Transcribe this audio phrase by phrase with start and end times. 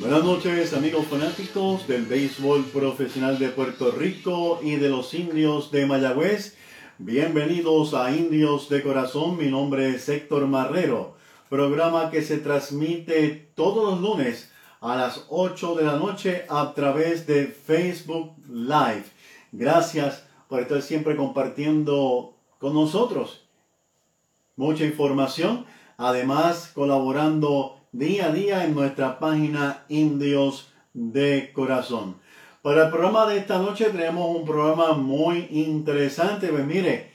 [0.00, 5.86] Buenas noches amigos fanáticos del béisbol profesional de Puerto Rico y de los indios de
[5.86, 6.56] Mayagüez.
[6.98, 11.14] Bienvenidos a Indios de Corazón, mi nombre es Héctor Marrero,
[11.48, 17.28] programa que se transmite todos los lunes a las 8 de la noche a través
[17.28, 19.04] de Facebook Live.
[19.52, 23.46] Gracias por estar siempre compartiendo con nosotros
[24.56, 25.66] mucha información,
[25.96, 32.16] además colaborando día a día en nuestra página Indios de Corazón.
[32.60, 36.48] Para el programa de esta noche tenemos un programa muy interesante.
[36.48, 37.12] Pues mire,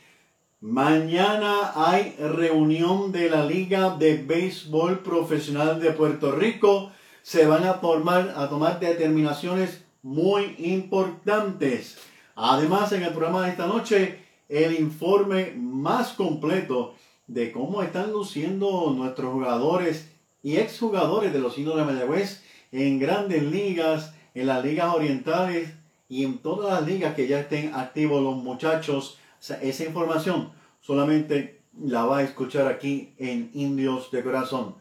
[0.61, 6.93] mañana hay reunión de la Liga de Béisbol Profesional de Puerto Rico.
[7.23, 11.97] Se van a tomar, a tomar determinaciones muy importantes.
[12.35, 16.95] Además, en el programa de esta noche, el informe más completo
[17.27, 20.09] de cómo están luciendo nuestros jugadores
[20.43, 25.69] y exjugadores de los Indios de Mayagüez en grandes ligas, en las ligas orientales
[26.07, 29.19] y en todas las ligas que ya estén activos los muchachos.
[29.61, 34.75] esa información solamente la va a escuchar aquí en Indios de Corazón.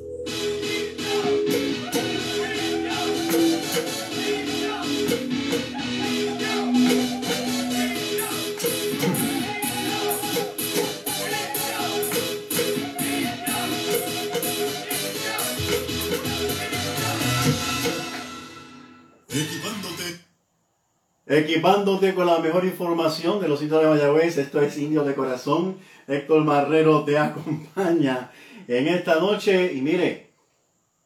[21.32, 25.78] Equipándote con la mejor información de los indios de Mayagüez, esto es Indios de Corazón.
[26.08, 28.32] Héctor Marrero te acompaña
[28.68, 29.74] en esta noche.
[29.74, 30.32] Y mire,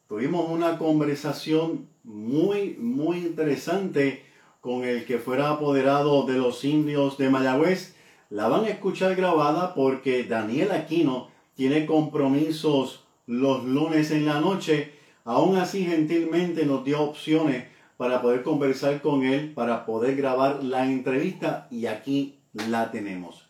[0.08, 4.24] tuvimos una conversación muy, muy interesante
[4.62, 7.94] con el que fuera apoderado de los indios de Mayagüez.
[8.30, 14.94] La van a escuchar grabada porque Daniel Aquino tiene compromisos los lunes en la noche.
[15.26, 20.86] Aún así, gentilmente nos dio opciones para poder conversar con él, para poder grabar la
[20.86, 23.48] entrevista y aquí la tenemos.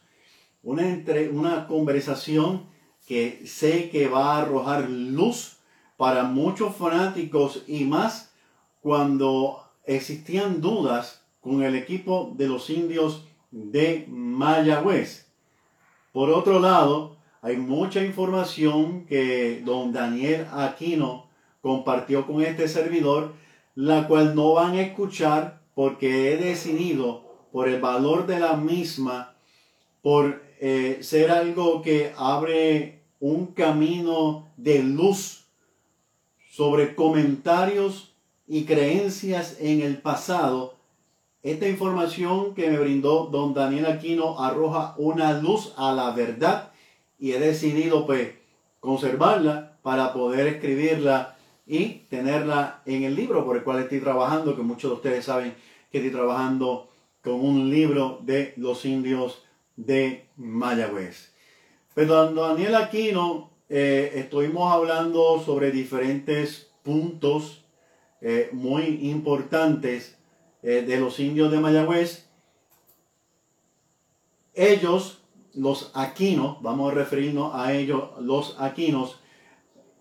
[0.63, 2.67] Una, entre, una conversación
[3.07, 5.57] que sé que va a arrojar luz
[5.97, 8.33] para muchos fanáticos y más
[8.81, 15.27] cuando existían dudas con el equipo de los indios de Mayagüez.
[16.13, 21.27] Por otro lado, hay mucha información que don Daniel Aquino
[21.61, 23.35] compartió con este servidor,
[23.75, 29.35] la cual no van a escuchar porque he decidido por el valor de la misma,
[30.03, 35.45] por eh, ser algo que abre un camino de luz
[36.51, 38.13] sobre comentarios
[38.47, 40.75] y creencias en el pasado.
[41.43, 46.73] Esta información que me brindó don Daniel Aquino arroja una luz a la verdad
[47.19, 48.35] y he decidido pues
[48.81, 51.34] conservarla para poder escribirla
[51.67, 55.55] y tenerla en el libro por el cual estoy trabajando, que muchos de ustedes saben
[55.91, 56.91] que estoy trabajando
[57.23, 59.43] con un libro de los indios
[59.77, 61.33] de Mayagüez.
[61.95, 67.65] Pero Daniel Aquino, eh, estuvimos hablando sobre diferentes puntos
[68.21, 70.17] eh, muy importantes
[70.63, 72.27] eh, de los indios de Mayagüez.
[74.55, 75.25] Ellos
[75.55, 79.21] los Aquinos, vamos a referirnos a ellos, los Aquinos,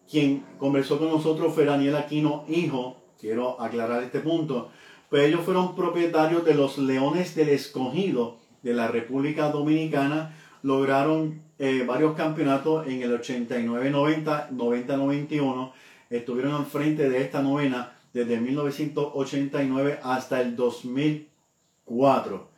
[0.09, 4.71] quien conversó con nosotros fue Daniel Aquino, hijo, quiero aclarar este punto,
[5.09, 11.83] pues ellos fueron propietarios de los Leones del Escogido de la República Dominicana, lograron eh,
[11.85, 15.71] varios campeonatos en el 89-90, 90-91,
[16.09, 22.53] estuvieron al frente de esta novena desde 1989 hasta el 2004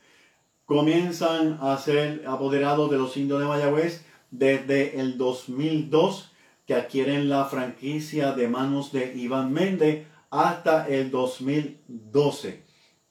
[0.65, 6.31] comienzan a ser apoderados de los indios de Mayagüez desde el 2002,
[6.65, 12.63] que adquieren la franquicia de manos de Iván Méndez hasta el 2012.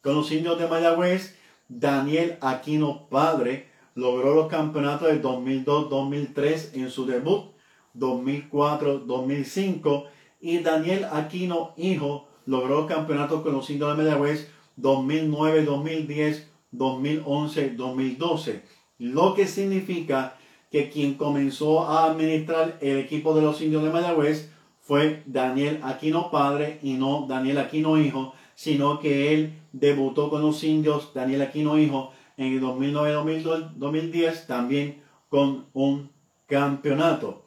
[0.03, 1.37] Con los indios de Mayagüez,
[1.69, 7.53] Daniel Aquino Padre logró los campeonatos del 2002-2003 en su debut,
[7.97, 10.07] 2004-2005,
[10.41, 18.63] y Daniel Aquino Hijo logró campeonatos con los indios de Mayagüez 2009-2010, 2011-2012,
[18.99, 20.37] lo que significa
[20.75, 24.51] que quien comenzó a administrar el equipo de los indios de Mayagüez
[24.81, 30.65] fue Daniel Aquino padre y no Daniel Aquino hijo, sino que él debutó con los
[30.65, 36.11] indios, Daniel Aquino hijo, en el 2009-2010 también con un
[36.47, 37.47] campeonato.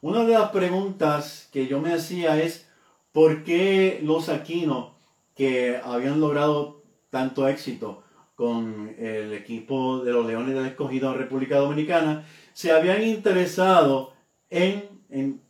[0.00, 2.68] Una de las preguntas que yo me hacía es,
[3.12, 4.96] ¿por qué los Aquino
[5.36, 8.02] que habían logrado tanto éxito
[8.34, 14.12] con el equipo de los Leones del Escogido en República Dominicana, se habían interesado
[14.48, 15.40] en,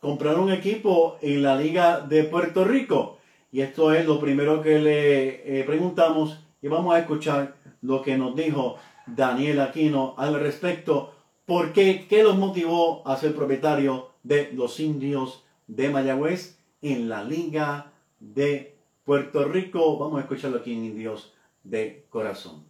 [0.00, 3.18] comprar un equipo en la Liga de Puerto Rico.
[3.50, 8.16] Y esto es lo primero que le eh, preguntamos y vamos a escuchar lo que
[8.16, 11.14] nos dijo Daniel Aquino al respecto.
[11.44, 12.06] ¿Por qué?
[12.08, 18.76] ¿Qué los motivó a ser propietario de los indios de Mayagüez en la Liga de
[19.04, 19.98] Puerto Rico?
[19.98, 21.32] Vamos a escucharlo aquí en Indios
[21.64, 22.67] de corazón.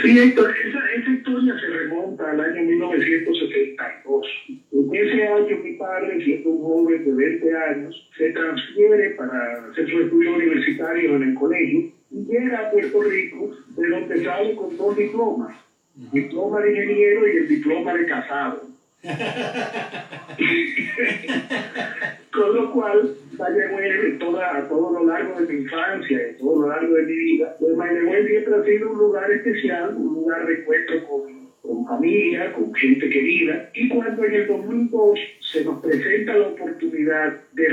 [0.00, 4.26] Sí, Héctor, esa, historia se remonta al año 1972.
[4.72, 9.86] En ese año mi padre, siendo un joven de 20 años, se transfiere para hacer
[9.90, 14.74] su estudio universitario en el colegio y llega a Puerto Rico, de donde sale con
[14.78, 15.54] dos diplomas.
[15.94, 18.71] Diploma de ingeniero y el diploma de casado.
[22.32, 26.68] Con lo cual, Mayagüez, toda, a todo lo largo de mi infancia, y todo lo
[26.68, 30.54] largo de mi vida, pues Mayagüez siempre ha sido un lugar especial, un lugar de
[30.54, 33.68] encuentro con, con familia, con gente querida.
[33.74, 37.68] Y cuando en el 2002 se nos presenta la oportunidad de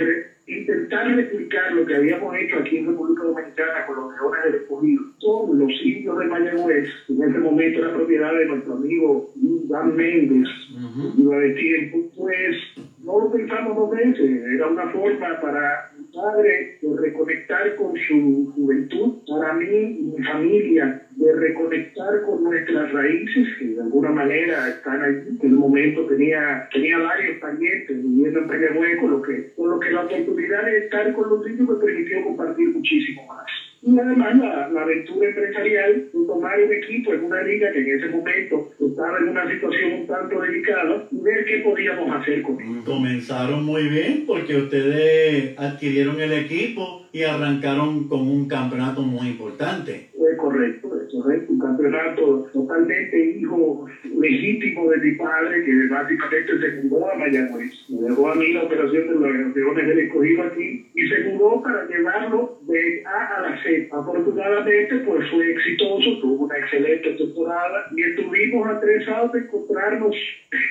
[0.49, 5.03] intentar replicar lo que habíamos hecho aquí en República Dominicana con los leones del escogido,
[5.21, 10.47] con los indios de Mayagüez, en ese momento era propiedad de nuestro amigo Dan Méndez,
[10.73, 12.55] uh de tiempo, pues
[13.03, 19.11] no lo pensamos dos veces, era una forma para padre de reconectar con su juventud,
[19.25, 25.01] para mí y mi familia de reconectar con nuestras raíces, que de alguna manera están
[25.01, 25.19] ahí.
[25.39, 29.91] En un momento tenía, tenía varios parientes viviendo en Peñahueco, lo que, con lo que
[29.91, 33.45] la oportunidad de estar con los niños me permitió compartir muchísimo más.
[33.81, 38.07] Y además la, la, aventura empresarial tomar un equipo en una liga que en ese
[38.09, 42.83] momento estaba en una situación un tanto delicada y ver qué podíamos hacer con él.
[42.83, 50.09] Comenzaron muy bien porque ustedes adquirieron el equipo y arrancaron con un campeonato muy importante.
[50.13, 51.51] Es correcto, es correcto.
[51.53, 53.85] Un campeonato totalmente hijo
[54.19, 57.89] legítimo de mi padre, que básicamente se mudó a Mayagüez.
[57.89, 61.61] Me dejó a mí la operación de los leones del escogido aquí y se mudó
[61.61, 63.87] para llevarlo de A a la Z.
[63.95, 70.15] Afortunadamente, pues fue exitoso, tuvo una excelente temporada y estuvimos a tres años de encontrarnos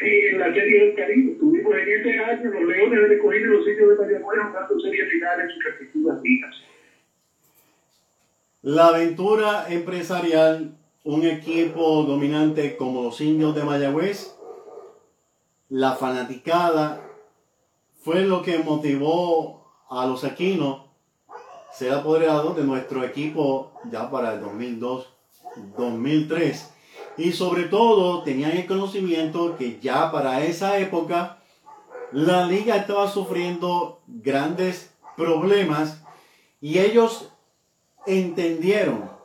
[0.03, 1.37] en la Serie del Caribe.
[1.41, 5.05] Tuvimos en este año los leones del escogido y los indios de Mayagüez jugando serie
[5.07, 6.55] final en sus respectivas ligas.
[8.63, 10.78] La aventura empresarial,
[11.09, 14.37] un equipo dominante como los indios de Mayagüez,
[15.71, 17.01] la fanaticada,
[18.05, 20.83] fue lo que motivó a los Aquinos
[21.73, 24.43] ser apoderados de nuestro equipo ya para el
[25.79, 26.67] 2002-2003.
[27.17, 31.39] Y sobre todo tenían el conocimiento que ya para esa época
[32.13, 36.03] la liga estaba sufriendo grandes problemas
[36.61, 37.31] y ellos
[38.07, 39.17] entendieron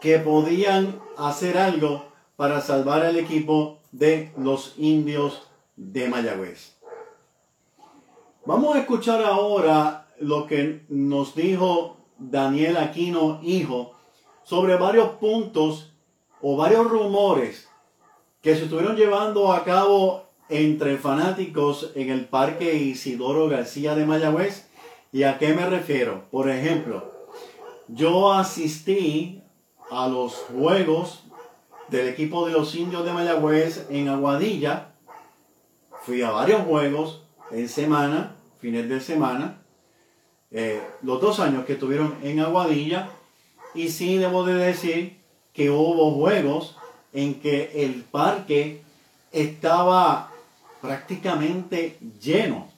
[0.00, 2.04] que podían hacer algo
[2.36, 6.76] para salvar al equipo de los indios de Mayagüez.
[8.46, 13.92] Vamos a escuchar ahora lo que nos dijo Daniel Aquino, hijo,
[14.42, 15.92] sobre varios puntos
[16.40, 17.68] o varios rumores
[18.42, 24.68] que se estuvieron llevando a cabo entre fanáticos en el Parque Isidoro García de Mayagüez.
[25.12, 26.24] ¿Y a qué me refiero?
[26.30, 27.12] Por ejemplo,
[27.88, 29.39] yo asistí
[29.90, 31.24] a los juegos
[31.88, 34.92] del equipo de los indios de Mayagüez en Aguadilla.
[36.02, 39.62] Fui a varios juegos en semana, fines de semana.
[40.52, 43.10] Eh, los dos años que estuvieron en Aguadilla.
[43.74, 45.20] Y sí debo de decir
[45.52, 46.76] que hubo juegos
[47.12, 48.82] en que el parque
[49.32, 50.30] estaba
[50.80, 52.68] prácticamente lleno.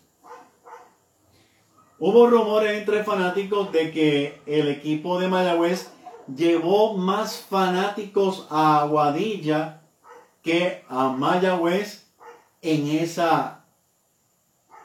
[1.98, 5.90] Hubo rumores entre fanáticos de que el equipo de Mayagüez
[6.36, 9.82] llevó más fanáticos a Aguadilla
[10.42, 12.06] que a Mayagüez
[12.60, 13.64] en esa,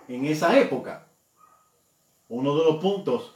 [0.08, 1.08] en esa época.
[2.30, 3.36] Uno de los puntos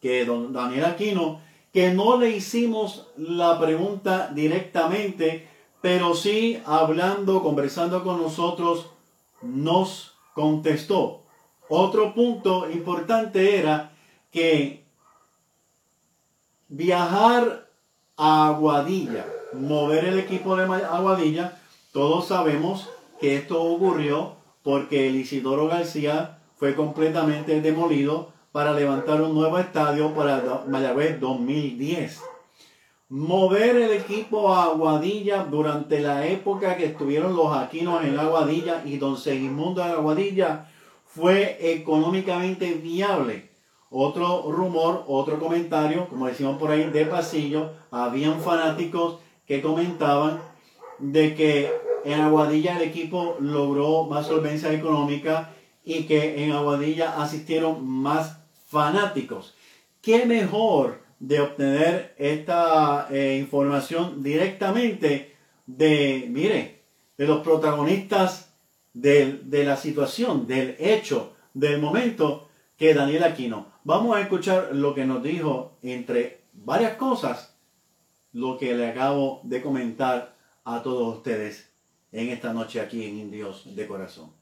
[0.00, 1.40] que don Daniel Aquino,
[1.72, 5.48] que no le hicimos la pregunta directamente,
[5.80, 8.90] pero sí hablando, conversando con nosotros,
[9.42, 11.22] nos contestó.
[11.68, 13.92] Otro punto importante era
[14.30, 14.81] que
[16.72, 17.68] viajar
[18.16, 21.58] a Aguadilla, mover el equipo de Aguadilla,
[21.92, 22.88] todos sabemos
[23.20, 30.14] que esto ocurrió porque el Isidoro García fue completamente demolido para levantar un nuevo estadio
[30.14, 32.22] para Mayagüez 2010.
[33.10, 38.96] Mover el equipo a Aguadilla durante la época que estuvieron los Aquinos en Aguadilla y
[38.96, 40.70] Don Segismundo en Aguadilla
[41.04, 43.51] fue económicamente viable.
[43.92, 50.40] Otro rumor, otro comentario, como decíamos por ahí de pasillo, habían fanáticos que comentaban
[50.98, 51.70] de que
[52.04, 55.50] en Aguadilla el equipo logró más solvencia económica
[55.84, 59.54] y que en Aguadilla asistieron más fanáticos.
[60.00, 66.82] ¿Qué mejor de obtener esta eh, información directamente de, mire,
[67.16, 68.54] de los protagonistas
[68.92, 73.71] de la situación, del hecho, del momento que Daniel Aquino.
[73.84, 77.58] Vamos a escuchar lo que nos dijo entre varias cosas,
[78.32, 81.72] lo que le acabo de comentar a todos ustedes
[82.12, 84.41] en esta noche aquí en Indios de Corazón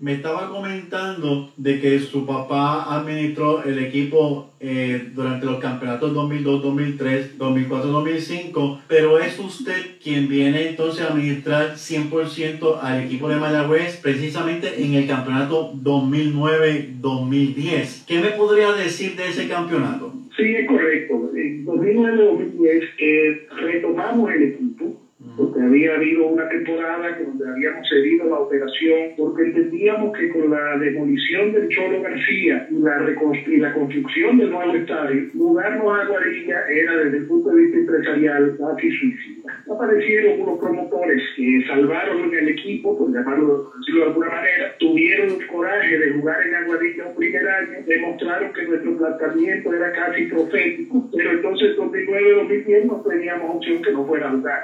[0.00, 6.62] me estaba comentando de que su papá administró el equipo eh, durante los campeonatos 2002,
[6.62, 13.36] 2003, 2004, 2005, pero es usted quien viene entonces a administrar 100% al equipo de
[13.36, 18.06] Mayagüez precisamente en el campeonato 2009-2010.
[18.06, 20.14] ¿Qué me podría decir de ese campeonato?
[20.36, 21.30] Sí, es correcto.
[21.34, 25.01] En 2009-2010 eh, retomamos el equipo
[25.36, 30.76] porque había habido una temporada donde habíamos cedido la operación, porque entendíamos que con la
[30.76, 33.14] demolición del Cholo García y la,
[33.46, 37.76] y la construcción del nuevo estadio, mudarnos a Guarilla era desde el punto de vista
[37.76, 39.52] empresarial casi suicida.
[39.70, 43.62] Aparecieron unos promotores que salvaron el equipo, por llamarlo
[43.92, 48.62] de alguna manera, tuvieron el coraje de jugar en Aguadilla un primer año, demostraron que
[48.62, 54.30] nuestro planteamiento era casi profético, pero entonces 2009-2010 no teníamos opción que no fuera a
[54.30, 54.62] jugar.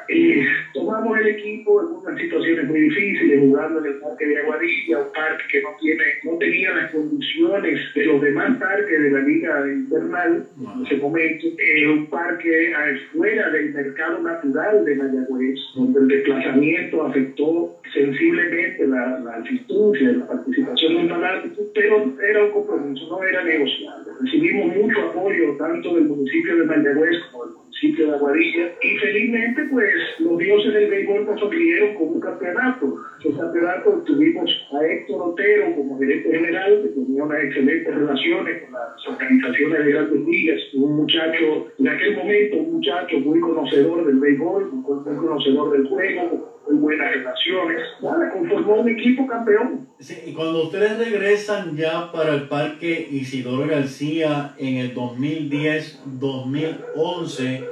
[0.72, 5.12] Tomamos el equipo en unas situaciones muy difíciles, jugando en el parque de Aguadilla, un
[5.12, 9.60] parque que no tiene, no tenía las condiciones de los demás parques de la liga
[9.66, 12.70] invernal en ese momento, eh, un parque
[13.12, 20.26] fuera del mercado natural de Mayagüez, donde el desplazamiento afectó sensiblemente la, la asistencia, la
[20.26, 24.10] participación en fanáticos, pero era un compromiso, no era negociable.
[24.20, 28.72] Recibimos mucho apoyo tanto del municipio de Mayagüez como del municipio sitio de Aguadilla.
[28.80, 32.96] Y felizmente, pues, los dioses del béisbol nos sonrieron con un campeonato.
[33.18, 38.72] Ese campeonato tuvimos a Héctor Otero como gerente general, que tenía unas excelentes relaciones con
[38.72, 40.60] las organizaciones de grandes ligas.
[40.74, 46.60] Un muchacho, en aquel momento, un muchacho muy conocedor del béisbol, muy conocedor del juego,
[46.68, 47.80] muy buenas relaciones.
[48.00, 49.88] Nada, conformó un equipo campeón.
[49.98, 57.64] Sí, y cuando ustedes regresan ya para el Parque Isidoro García en el 2010-2011,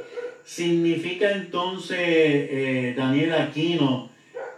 [0.43, 4.16] significa entonces, eh, Daniel Aquino,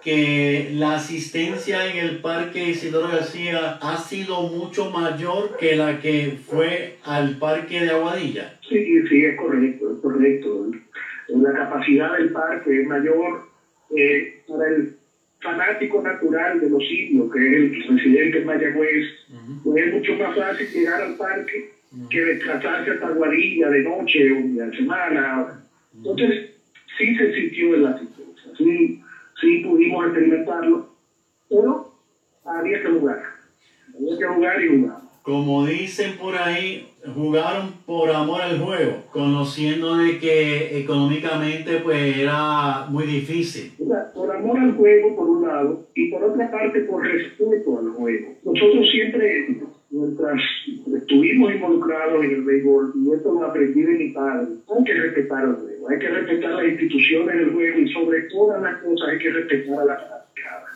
[0.09, 6.39] que la asistencia en el Parque Isidoro García ha sido mucho mayor que la que
[6.47, 8.59] fue al Parque de Aguadilla.
[8.67, 10.71] Sí, sí, es correcto, es correcto.
[11.29, 13.51] La capacidad del parque es mayor
[13.95, 14.97] eh, para el
[15.41, 19.05] fanático natural de los sitios, que es el residente en Mayagüez,
[19.63, 21.71] pues es mucho más fácil llegar al parque
[22.09, 25.63] que desplazarse hasta Guadilla de noche o de semana.
[25.95, 26.51] Entonces,
[26.97, 29.03] sí se sintió en la asistencia, sí,
[29.41, 30.89] sí pudimos experimentarlo,
[31.49, 31.93] pero
[32.45, 33.23] había que jugar.
[33.95, 34.97] Había que jugar y jugar.
[35.23, 42.87] Como dicen por ahí, jugaron por amor al juego, conociendo de que económicamente pues era
[42.89, 43.73] muy difícil.
[44.15, 48.29] Por amor al juego, por un lado, y por otra parte por respeto al juego.
[48.43, 50.41] Nosotros siempre, mientras
[50.97, 55.45] estuvimos involucrados en el béisbol, y esto lo aprendí de mi padre, hay que respetar
[55.45, 59.19] al juego, hay que respetar las instituciones del juego y sobre todas las cosas hay
[59.19, 60.67] que respetar a la fanaticada.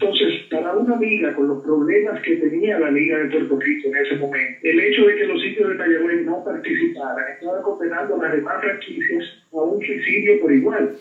[0.00, 3.96] Entonces, para una liga con los problemas que tenía la Liga de Puerto Rico en
[3.96, 8.24] ese momento, el hecho de que los sitios de Mayagüez no participaran estaba condenando a
[8.24, 10.96] las demás franquicias a un suicidio por igual.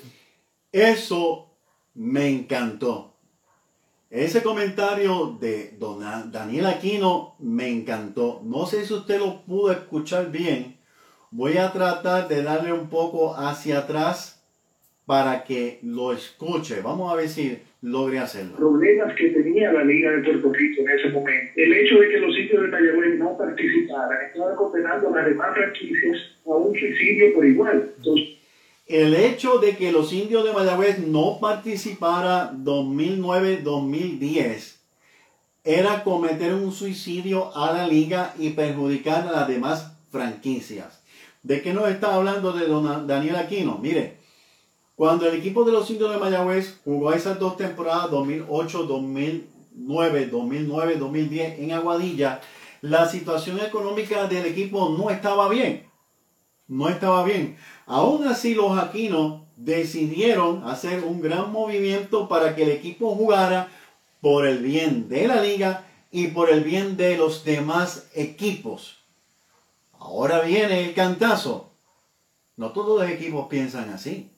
[0.74, 1.50] Eso
[1.96, 3.15] me encantó.
[4.10, 6.00] Ese comentario de don
[6.31, 8.41] Daniel Aquino me encantó.
[8.43, 10.79] No sé si usted lo pudo escuchar bien.
[11.32, 14.44] Voy a tratar de darle un poco hacia atrás
[15.06, 16.82] para que lo escuche.
[16.82, 18.58] Vamos a ver si logre hacerlo.
[18.58, 21.52] Problemas que tenía la Liga de Puerto Rico en ese momento.
[21.56, 26.18] El hecho de que los sitios de Mayagüez no participaran estaba condenando las demás franquicias
[26.46, 27.92] a un suicidio por igual.
[28.88, 34.80] el hecho de que los indios de Mayagüez no participara 2009-2010
[35.63, 40.99] era cometer un suicidio a la liga y perjudicar a las demás franquicias.
[41.41, 43.78] ¿De qué nos está hablando de don Daniel Aquino?
[43.78, 44.17] Mire,
[44.95, 50.97] cuando el equipo de los indios de Mayagüez jugó esas dos temporadas, 2008, 2009, 2009,
[50.97, 52.41] 2010 en Aguadilla,
[52.82, 55.89] la situación económica del equipo no estaba bien.
[56.67, 57.58] No estaba bien.
[57.86, 63.69] Aún así, los Aquinos decidieron hacer un gran movimiento para que el equipo jugara
[64.19, 68.99] por el bien de la liga y por el bien de los demás equipos.
[70.00, 71.72] Ahora viene el cantazo.
[72.56, 74.32] No todos los equipos piensan así.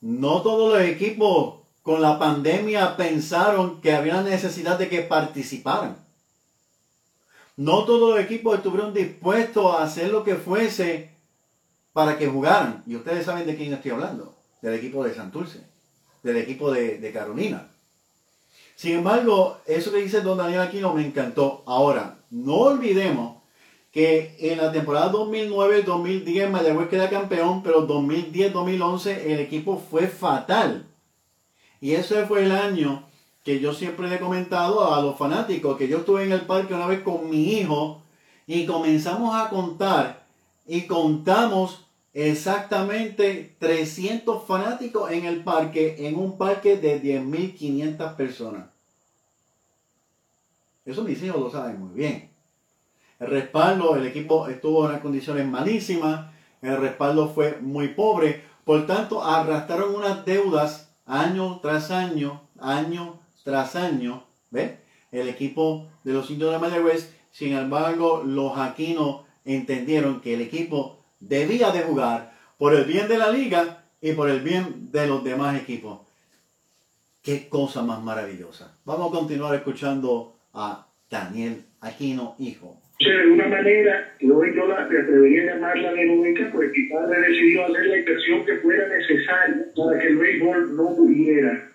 [0.00, 5.96] No todos los equipos con la pandemia pensaron que había necesidad de que participaran.
[7.56, 11.10] No todos los equipos estuvieron dispuestos a hacer lo que fuese
[11.92, 12.82] para que jugaran.
[12.86, 14.36] Y ustedes saben de quién estoy hablando.
[14.62, 15.66] Del equipo de Santurce.
[16.22, 17.70] Del equipo de, de Carolina.
[18.76, 21.62] Sin embargo, eso que dice don Daniel Aquino me encantó.
[21.66, 23.39] Ahora, no olvidemos
[23.92, 30.86] que en la temporada 2009-2010 Mayagüez queda campeón, pero 2010-2011 el equipo fue fatal.
[31.80, 33.04] Y ese fue el año
[33.44, 36.74] que yo siempre le he comentado a los fanáticos, que yo estuve en el parque
[36.74, 38.02] una vez con mi hijo
[38.46, 40.26] y comenzamos a contar
[40.66, 48.68] y contamos exactamente 300 fanáticos en el parque, en un parque de 10.500 personas.
[50.84, 52.29] Eso mis hijos lo saben muy bien.
[53.20, 58.86] El respaldo, el equipo estuvo en unas condiciones malísimas, el respaldo fue muy pobre, por
[58.86, 64.80] tanto arrastraron unas deudas año tras año, año tras año, ¿ve?
[65.12, 70.98] El equipo de los indios de Mayagüez, sin embargo, los aquinos entendieron que el equipo
[71.20, 75.22] debía de jugar por el bien de la liga y por el bien de los
[75.22, 76.00] demás equipos.
[77.22, 78.78] Qué cosa más maravillosa.
[78.84, 82.79] Vamos a continuar escuchando a Daniel Aquino, hijo.
[83.00, 87.20] O sea, de una manera hoy yo la, atrevería a llamarla de pues mi padre
[87.20, 91.70] decidió hacer la inversión que fuera necesaria para que el béisbol no muriera.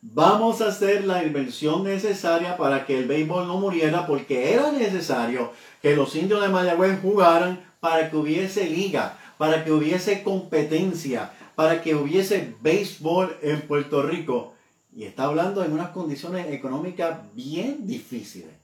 [0.00, 5.50] Vamos a hacer la inversión necesaria para que el béisbol no muriera porque era necesario
[5.82, 11.82] que los indios de Mayagüez jugaran para que hubiese liga, para que hubiese competencia, para
[11.82, 14.54] que hubiese béisbol en Puerto Rico.
[14.94, 18.54] Y está hablando en unas condiciones económicas bien difíciles.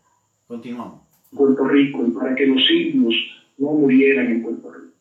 [0.47, 1.06] Continuamos.
[1.35, 3.15] Puerto Rico y para que los indios
[3.59, 4.93] no murieran en Puerto Rico.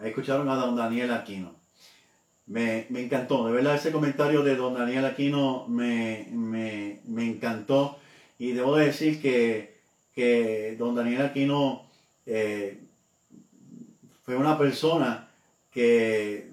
[0.00, 1.54] escucharon a don Daniel Aquino.
[2.46, 7.98] Me, encantó, de verdad ese comentario de don Daniel Aquino me, encantó
[8.38, 9.74] y debo decir que,
[10.14, 11.86] que don Daniel Aquino
[12.24, 12.78] eh,
[14.22, 15.28] fue una persona
[15.72, 16.50] que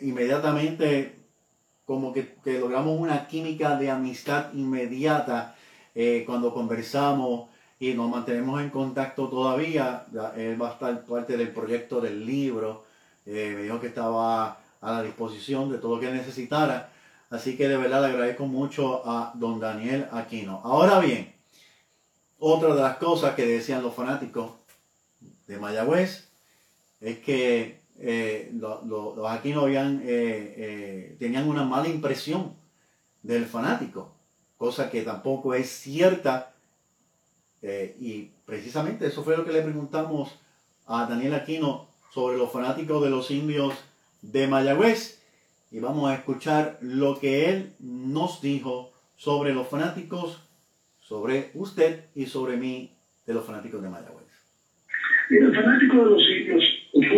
[0.00, 1.16] inmediatamente
[1.84, 5.56] como que, logramos una química de amistad inmediata
[5.94, 7.49] eh, cuando conversamos
[7.80, 10.06] y nos mantenemos en contacto todavía.
[10.36, 12.84] Él va a estar parte del proyecto del libro.
[13.26, 16.92] Eh, me dijo que estaba a la disposición de todo lo que necesitara.
[17.30, 20.60] Así que de verdad le agradezco mucho a don Daniel Aquino.
[20.62, 21.32] Ahora bien,
[22.38, 24.52] otra de las cosas que decían los fanáticos
[25.46, 26.28] de Mayagüez
[27.00, 32.54] es que eh, los Aquino habían, eh, eh, tenían una mala impresión
[33.22, 34.12] del fanático,
[34.56, 36.54] cosa que tampoco es cierta.
[37.62, 40.38] Y precisamente eso fue lo que le preguntamos
[40.86, 43.74] a Daniel Aquino sobre los fanáticos de los indios
[44.22, 45.20] de Mayagüez
[45.70, 50.42] y vamos a escuchar lo que él nos dijo sobre los fanáticos,
[51.00, 52.92] sobre usted y sobre mí
[53.26, 54.26] de los fanáticos de Mayagüez.
[55.30, 56.59] el fanático de los indios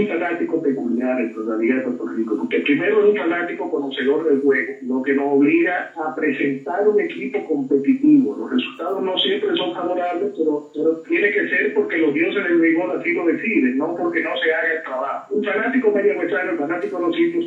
[0.03, 4.41] un fanático peculiar en todavía de Puerto Rico, porque primero es un fanático conocedor del
[4.41, 8.35] juego, lo que nos obliga a presentar un equipo competitivo.
[8.37, 10.63] Los resultados no siempre son favorables, pero,
[11.07, 14.53] tiene que ser porque los dioses del béisbol así lo deciden, no porque no se
[14.53, 15.35] haga el trabajo.
[15.35, 17.47] Un fanático mayagüezano, un fanático de los hijos,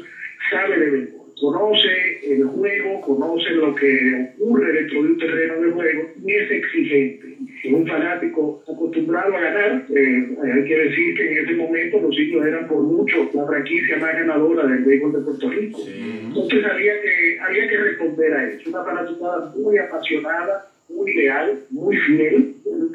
[0.50, 5.70] sabe de béisbol conoce el juego, conoce lo que ocurre dentro de un terreno de
[5.70, 7.36] juego y es exigente.
[7.64, 9.82] Es un fanático acostumbrado a ganar.
[9.90, 13.98] Eh, hay que decir que en ese momento los indios eran por mucho la franquicia
[13.98, 15.80] más ganadora del béisbol de Puerto Rico.
[15.86, 18.70] Entonces había que, había que responder a eso.
[18.70, 22.46] Una fanaticada muy apasionada, muy leal, muy fiel.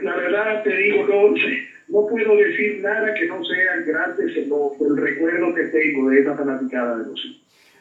[0.01, 1.33] La verdad te digo, no,
[1.89, 6.97] no puedo decir nada que no sea grande el recuerdo que tengo de esa fanaticada
[6.97, 7.40] de los indios.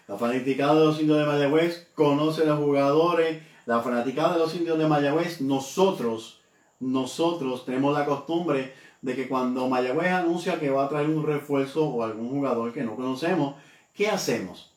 [0.09, 3.43] La fanaticada de los indios de Mayagüez conoce a los jugadores.
[3.67, 6.39] La fanaticada de los indios de Mayagüez, nosotros,
[6.79, 11.87] nosotros tenemos la costumbre de que cuando Mayagüez anuncia que va a traer un refuerzo
[11.87, 13.53] o algún jugador que no conocemos,
[13.93, 14.71] ¿qué hacemos?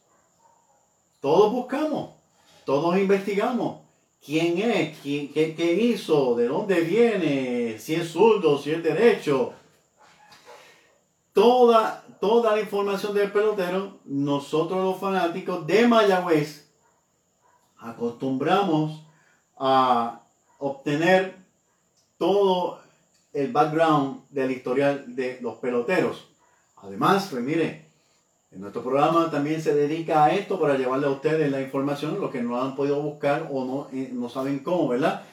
[1.23, 2.11] Todos buscamos,
[2.66, 3.79] todos investigamos.
[4.23, 4.99] ¿Quién es?
[4.99, 6.35] ¿Quién, qué, ¿Qué hizo?
[6.35, 7.79] ¿De dónde viene?
[7.79, 9.55] Si es zurdo, si es derecho.
[11.33, 16.70] Toda toda la información del pelotero, nosotros los fanáticos de Mayagüez
[17.80, 19.04] acostumbramos
[19.58, 20.20] a
[20.58, 21.35] obtener
[22.18, 22.78] todo
[23.32, 26.28] el background del historial de los peloteros.
[26.76, 27.87] Además, pues mire,
[28.52, 32.30] en nuestro programa también se dedica a esto para llevarle a ustedes la información, los
[32.30, 35.24] que no han podido buscar o no, eh, no saben cómo, ¿verdad?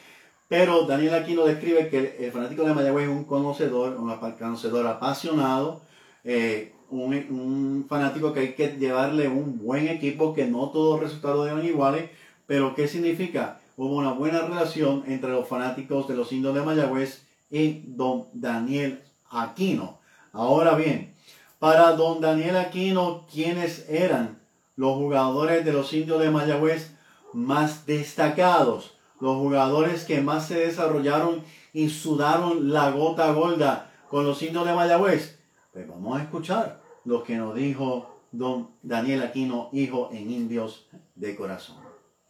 [0.47, 4.87] Pero Daniel aquí nos describe que el, fanático de Mayagüez es un conocedor, un conocedor
[4.87, 5.81] apasionado,
[6.23, 11.47] eh, un, fanático que hay que llevarle un buen equipo, que no todos los resultados
[11.47, 12.09] eran iguales,
[12.45, 13.59] pero ¿qué significa?
[13.77, 19.01] Hubo una buena relación entre los fanáticos de los indios de Mayagüez y don Daniel
[19.29, 19.99] Aquino.
[20.33, 21.13] Ahora bien,
[21.59, 24.39] para don Daniel Aquino, ¿quiénes eran
[24.75, 26.93] los jugadores de los indios de Mayagüez
[27.33, 28.97] más destacados?
[29.19, 34.73] Los jugadores que más se desarrollaron y sudaron la gota gorda con los indios de
[34.73, 35.39] Mayagüez.
[35.71, 41.35] Pues vamos a escuchar lo que nos dijo don Daniel Aquino, hijo en Indios de
[41.35, 41.77] Corazón.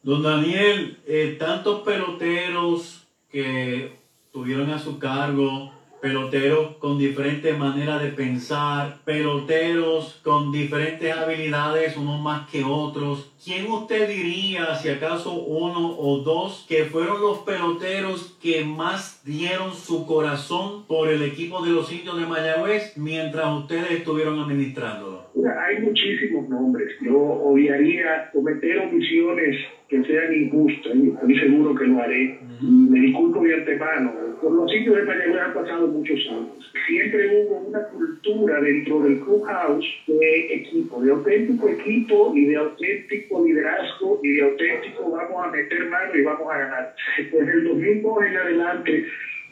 [0.01, 3.97] Don Daniel, eh, tantos peloteros que
[4.31, 12.21] tuvieron a su cargo peloteros con diferentes maneras de pensar, peloteros con diferentes habilidades, unos
[12.21, 13.33] más que otros.
[13.43, 19.73] ¿Quién usted diría, si acaso uno o dos, que fueron los peloteros que más dieron
[19.73, 25.23] su corazón por el equipo de los indios de Mayagüez mientras ustedes estuvieron administrándolo?
[25.35, 26.95] Hay muchísimos nombres.
[27.01, 29.55] Yo odiaría cometer omisiones
[29.87, 32.39] que sean injustas, y estoy seguro que lo haré.
[32.61, 34.11] Me disculpo de antemano.
[34.41, 36.71] Por los sitios de Mayagüez han pasado muchos años.
[36.85, 43.41] Siempre hubo una cultura dentro del clubhouse de equipo, de auténtico equipo y de auténtico
[43.41, 46.93] liderazgo y de auténtico vamos a meter mano y vamos a ganar.
[47.31, 49.03] Desde el 2002 en adelante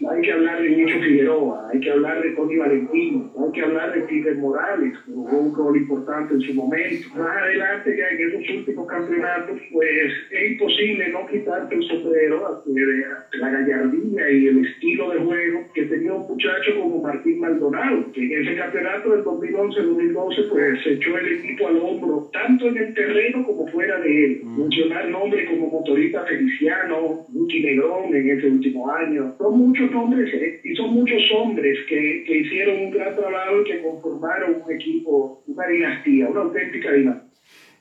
[0.06, 3.94] hay que hablar de Nicho Figueroa, hay que hablar de Tony Valentino, hay que hablar
[3.94, 7.10] de Peter Morales, que jugó un rol importante en su momento.
[7.16, 13.40] Más adelante, ya en esos últimos campeonatos, pues es imposible no quitarte el sombrero de
[13.40, 18.24] la gallardía y el estilo de juego que tenía unos muchachos como Martín Maldonado, que
[18.26, 22.94] en ese campeonato del 2011-2012 pues se echó el equipo al hombro, tanto en el
[22.94, 24.42] terreno como fuera de él.
[24.44, 24.62] Mm.
[24.62, 29.34] Mencionar nombres como Motorista Feliciano, Lucky Negrón en ese último año.
[29.38, 33.63] Son muchos nombres eh, y son muchos hombres que, que hicieron un gran trabajo y
[33.65, 37.28] que conformaron un equipo, una dinastía, una auténtica dinastía.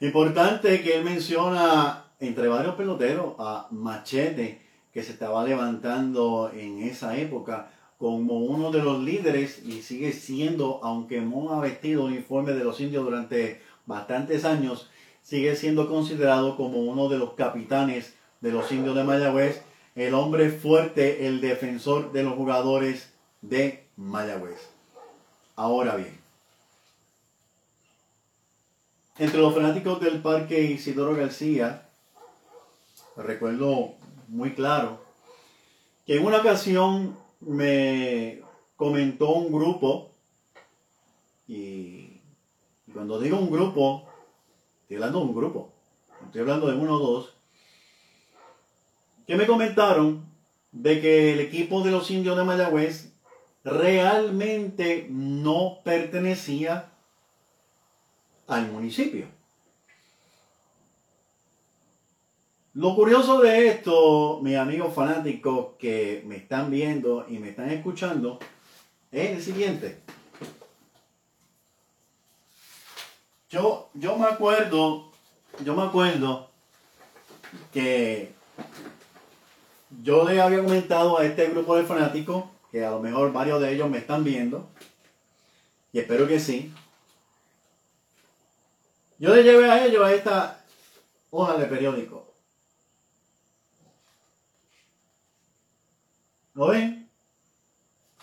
[0.01, 4.59] Importante que él menciona entre varios peloteros a Machete,
[4.93, 10.81] que se estaba levantando en esa época como uno de los líderes y sigue siendo,
[10.83, 14.91] aunque no ha vestido uniforme de los indios durante bastantes años,
[15.23, 19.65] sigue siendo considerado como uno de los capitanes de los indios de Mayagüez,
[19.97, 24.61] el hombre fuerte, el defensor de los jugadores de Mayagüez.
[25.57, 26.21] Ahora bien,
[29.19, 31.89] entre los fanáticos del Parque Isidoro García,
[33.17, 33.95] recuerdo
[34.29, 35.01] muy claro
[36.05, 38.43] que en una ocasión me
[38.77, 40.11] comentó un grupo,
[41.49, 42.21] y
[42.93, 44.05] cuando digo un grupo,
[44.83, 45.73] estoy hablando de un grupo,
[46.27, 47.36] estoy hablando de uno o dos,
[49.27, 50.25] que me comentaron
[50.73, 53.13] de que el equipo de los indios de Mayagüez
[53.65, 56.91] realmente no pertenecía
[58.47, 59.27] al municipio.
[62.75, 68.39] Lo curioso de esto, mis amigos fanáticos que me están viendo y me están escuchando,
[69.11, 69.99] es el siguiente.
[73.49, 75.11] Yo, yo me acuerdo,
[75.65, 76.51] yo me acuerdo
[77.73, 78.35] que
[80.03, 83.73] yo le había comentado a este grupo de fanáticos, que a lo mejor varios de
[83.73, 84.69] ellos me están viendo,
[85.93, 86.73] y espero que sí,
[89.19, 90.65] yo le llevé a ellos a esta
[91.31, 92.27] hoja de periódico.
[96.55, 97.09] ¿Lo ven?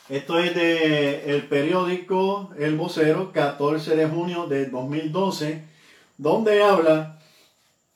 [0.10, 5.64] Esto es de el periódico El Vocero, 14 de junio de 2012,
[6.18, 7.20] donde habla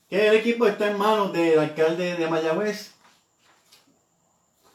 [0.08, 2.97] que el equipo está en manos del alcalde de Mayagüez.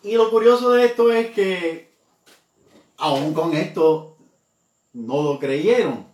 [0.04, 1.90] Y lo curioso de esto es que
[2.98, 4.18] aún con esto
[4.94, 6.06] no lo creyeron,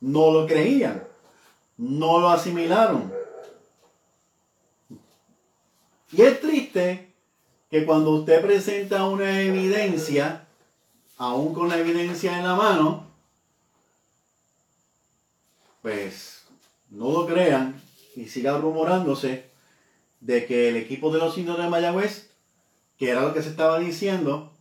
[0.00, 1.08] no lo creían
[1.78, 3.10] no lo asimilaron.
[6.12, 7.12] Y es triste
[7.70, 10.46] que cuando usted presenta una evidencia,
[11.16, 13.06] aún con la evidencia en la mano,
[15.82, 16.44] pues
[16.90, 17.80] no lo crean
[18.16, 19.48] y siga rumorándose
[20.20, 22.27] de que el equipo de los indios de Mayagüez,
[22.98, 24.52] que era lo que se estaba diciendo,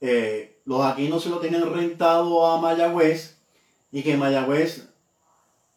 [0.00, 3.38] eh, los aquí no se lo tenían rentado a Mayagüez
[3.90, 4.88] y que Mayagüez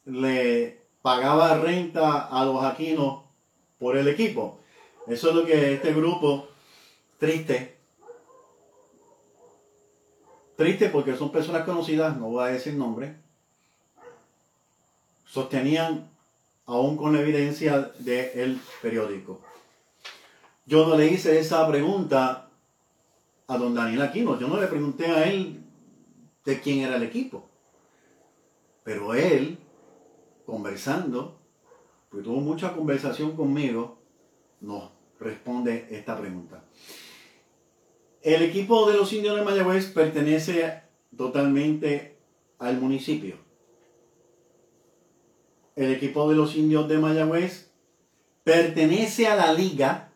[0.05, 3.23] le pagaba renta a los aquinos
[3.79, 4.59] por el equipo.
[5.07, 6.47] Eso es lo que este grupo,
[7.17, 7.77] triste,
[10.55, 13.15] triste porque son personas conocidas, no voy a decir nombre,
[15.25, 16.09] sostenían
[16.65, 19.46] aún con la evidencia del periódico.
[20.67, 22.49] Yo no le hice esa pregunta
[23.47, 25.63] a don Daniel Aquino, yo no le pregunté a él
[26.43, 27.47] de quién era el equipo,
[28.83, 29.57] pero él
[30.45, 31.39] conversando,
[32.09, 33.97] porque tuvo mucha conversación conmigo,
[34.59, 36.65] nos responde esta pregunta.
[38.21, 40.81] El equipo de los indios de Mayagüez pertenece
[41.15, 42.17] totalmente
[42.59, 43.37] al municipio.
[45.77, 47.71] El equipo de los indios de Mayagüez
[48.43, 50.06] pertenece a la liga,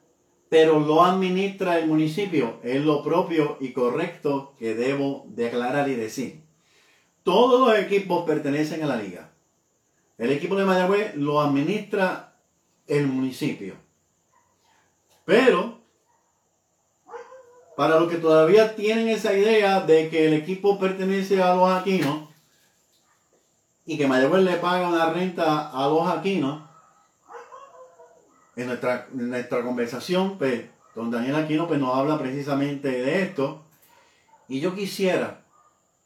[0.52, 2.60] pero lo administra el municipio.
[2.62, 6.44] Es lo propio y correcto que debo declarar y decir.
[7.24, 9.30] Todos los equipos pertenecen a la liga.
[10.18, 12.34] El equipo de Mayagüez lo administra
[12.86, 13.76] el municipio.
[15.24, 15.80] Pero,
[17.78, 22.28] para los que todavía tienen esa idea de que el equipo pertenece a los Aquinos
[23.86, 26.71] y que Mayagüez le paga una renta a los Aquinos,
[28.62, 33.64] en nuestra, conversación, pues, don Daniel Aquino pues, nos habla precisamente de esto.
[34.48, 35.44] Y yo quisiera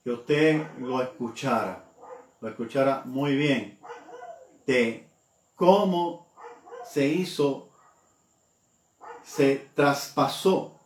[0.04, 1.86] que usted lo escuchara,
[2.42, 3.80] lo escuchara muy bien
[4.68, 5.08] de
[5.56, 6.28] cómo
[6.86, 7.70] se hizo,
[9.24, 10.80] se traspasó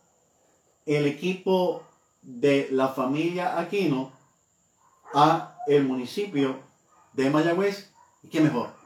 [0.86, 1.82] el equipo
[2.22, 4.12] de la familia Aquino
[5.12, 6.56] a el municipio
[7.12, 7.90] de Mayagüez.
[8.22, 8.79] Y qué mejor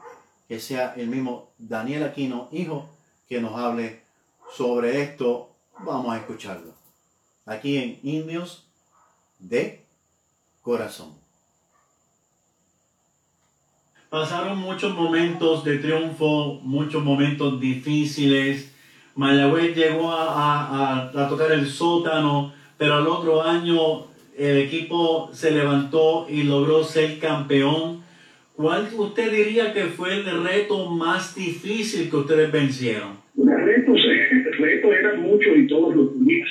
[0.47, 2.89] que sea el mismo Daniel Aquino, hijo,
[3.27, 4.01] que nos hable
[4.55, 5.49] sobre esto.
[5.79, 6.73] Vamos a escucharlo.
[7.45, 8.67] Aquí en Indios
[9.39, 9.83] de
[10.61, 11.13] Corazón.
[14.09, 18.71] Pasaron muchos momentos de triunfo, muchos momentos difíciles.
[19.15, 24.05] Mayagüez llegó a, tocar el sótano pero al otro año
[24.37, 28.04] el equipo se levantó y logró ser campeón.
[28.55, 33.17] ¿Cuál usted diría que fue el reto más difícil que ustedes vencieron?
[33.35, 33.99] Los retos,
[34.59, 36.47] retos eran muchos y todos los días.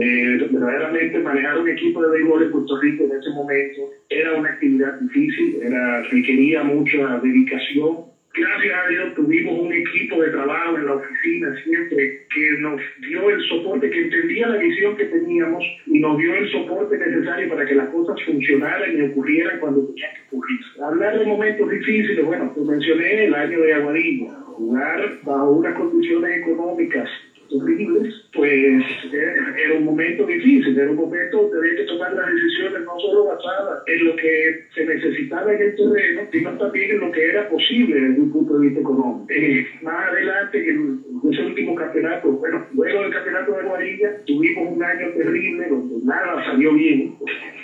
[0.00, 4.50] Eh, verdaderamente manejar un equipo de béisbol en Puerto Rico en ese momento era una
[4.50, 7.98] actividad difícil, era, requería mucha dedicación,
[8.32, 13.28] gracias a Dios tuvimos un equipo de trabajo en la oficina siempre que nos dio
[13.28, 17.64] el soporte, que entendía la visión que teníamos y nos dio el soporte necesario para
[17.64, 20.58] que las cosas funcionaran y ocurrieran cuando tenían que ocurrir.
[20.80, 26.36] Hablar de momentos difíciles, bueno, te mencioné el año de Aguadilla, jugar bajo unas condiciones
[26.36, 27.08] económicas
[27.52, 28.82] horribles, pues
[29.56, 33.24] era un momento difícil, era un momento donde había que tomar las decisiones no solo
[33.24, 37.46] basadas en lo que se necesitaba en el terreno, sino también en lo que era
[37.48, 39.26] posible desde un punto de vista económico.
[39.28, 44.82] Eh, más adelante, en, ese último campeonato, bueno, luego del campeonato de Guarilla, tuvimos un
[44.82, 47.12] año terrible donde nada salió bien.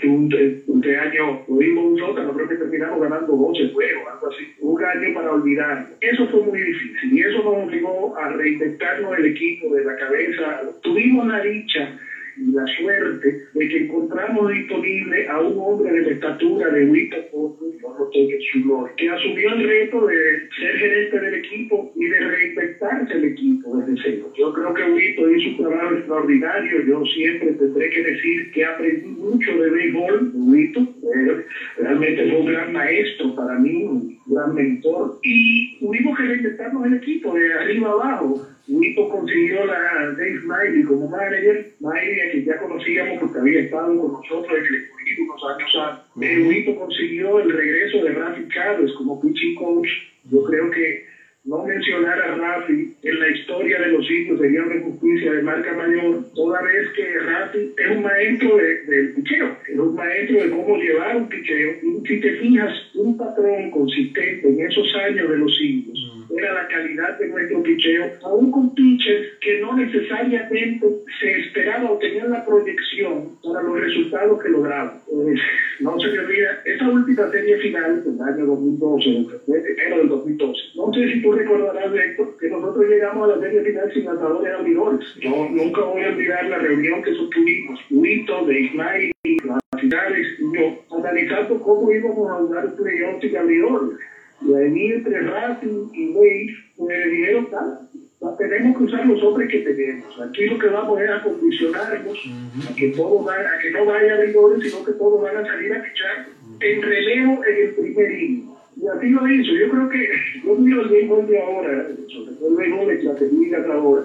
[0.05, 0.29] Un,
[0.66, 4.44] un año tuvimos un sótano, creo que terminamos ganando 12 juegos, algo así.
[4.61, 5.87] Un año para olvidar.
[6.01, 10.60] Eso fue muy difícil y eso nos obligó a reinventarnos el equipo de la cabeza.
[10.82, 11.94] Tuvimos la dicha
[12.36, 17.16] y la suerte de que encontramos disponible a un hombre de la estatura de Wito
[18.96, 20.14] que asumió el reto de
[20.58, 24.30] ser gerente del equipo y de reinventarse el equipo desde cero.
[24.36, 26.80] Yo creo que Wito hizo un trabajo extraordinario.
[26.82, 30.30] Yo siempre tendré que decir que aprendí mucho de béisbol.
[30.54, 31.36] Eh,
[31.78, 35.12] realmente fue un gran maestro para mí, un gran mentor.
[35.22, 41.07] Y tuvimos que reinventarnos el equipo de arriba abajo Wito consiguió la Dave Miley como
[41.07, 46.00] manager, Miley que ya conocíamos porque había estado con nosotros en el escogido unos años
[46.16, 46.46] antes.
[46.46, 49.88] Wito consiguió el regreso de Rafi Chávez como pitching coach.
[50.31, 51.00] Yo creo que
[51.44, 55.72] no mencionar a Rafi en la historia de los sitios sería una injusticia de marca
[55.72, 60.50] mayor, toda vez que Rafi es un maestro del de picheo, es un maestro de
[60.50, 61.70] cómo llevar un picheo.
[61.81, 66.68] Y si te fijas, un patrón consistente en esos años de los sitios era la
[66.68, 70.86] calidad de nuestro picheo, aún con pitchers que no necesariamente
[71.20, 75.00] se esperaba o tenían la proyección para los resultados que lograban.
[75.80, 80.92] No se me olvida, esa última serie final del año 2012, enero del 2012, no
[80.92, 85.06] sé si tú recordarás esto, que nosotros llegamos a la serie final sin lanzadores abridores.
[85.20, 89.12] Yo nunca voy a olvidar la reunión que sostuvimos, Huito, de Ismail,
[89.44, 93.98] las finales y yo, analizando cómo íbamos a jugar playoff sin abridores.
[94.42, 97.49] Y ahí entre Racing y Wade, pues dijeron,
[98.38, 100.20] tenemos que usar los hombres que tenemos.
[100.20, 102.18] Aquí lo que vamos es a condicionarnos
[102.70, 105.83] a, que todos a que no vaya rigores, sino que todos van a salir a
[105.83, 106.27] fichar
[106.61, 108.51] en relevo en el primer inning.
[108.77, 109.53] Y así lo hizo.
[109.53, 110.09] Yo creo que,
[110.44, 114.03] yo miro el béisbol de ahora, sobre todo el béisbol de hasta ahora,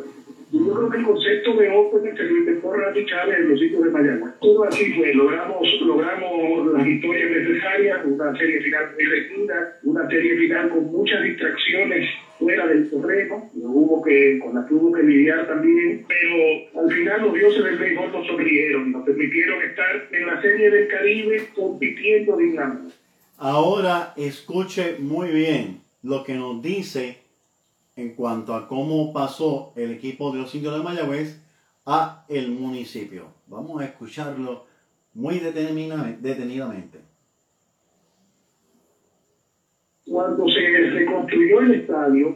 [0.51, 3.83] yo creo que el concepto de Open se lo inventó Randy Chávez en los sitios
[3.85, 4.33] de Mayagüez.
[4.41, 10.37] Todo así fue, logramos, logramos las victorias necesarias, una serie final muy reñida, una serie
[10.37, 15.47] final con muchas distracciones fuera del terreno, hubo que, con las que hubo que lidiar
[15.47, 20.25] también, pero al final los dioses del béisbol nos sonrieron y nos permitieron estar en
[20.25, 22.95] la serie del Caribe compitiendo dignamente.
[23.37, 27.19] Ahora escuche muy bien lo que nos dice
[28.01, 31.41] en cuanto a cómo pasó el equipo de los indios de Mayagüez
[31.85, 33.25] a el municipio.
[33.47, 34.65] Vamos a escucharlo
[35.13, 36.99] muy detenidamente.
[40.07, 42.35] Cuando se reconstruyó el estadio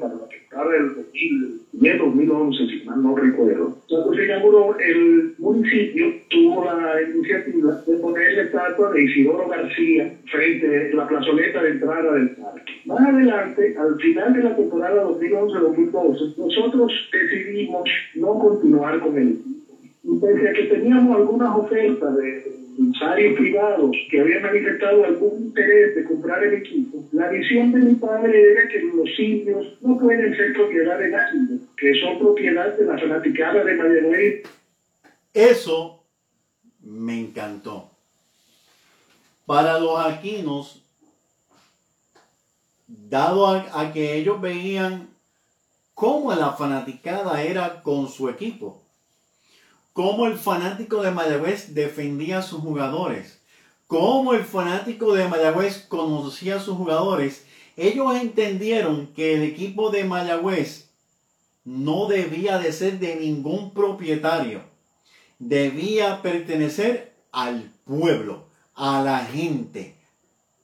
[0.55, 7.81] la temporada del 2011, si mal no recuerdo, se inauguró, el municipio tuvo la iniciativa
[7.85, 12.73] de poner la estatua de Isidoro García frente a la plazoleta de entrada del parque.
[12.85, 20.21] Más adelante, al final de la temporada 2011-2012, nosotros decidimos no continuar con el equipo.
[20.21, 26.03] Pese a que teníamos algunas ofertas de empresarios privados que habían manifestado algún interés de
[26.03, 30.53] comprar el equipo, la visión de mi padre era que los indios no pueden ser
[30.53, 34.43] propiedad de nadie, que son propiedad de la fanaticada de Mayagüez.
[35.33, 36.03] Eso
[36.81, 37.89] me encantó.
[39.45, 40.83] Para los aquinos,
[42.87, 45.09] dado a, que ellos veían
[45.93, 48.81] cómo la fanaticada era con su equipo,
[49.95, 53.39] cómo el fanático de Mayagüez defendía a sus jugadores,
[53.87, 57.45] cómo el fanático de Mayagüez conocía a sus jugadores,
[57.77, 60.89] ellos entendieron que el equipo de Mayagüez
[61.63, 64.63] no debía de ser de ningún propietario,
[65.39, 69.95] debía pertenecer al pueblo, a la gente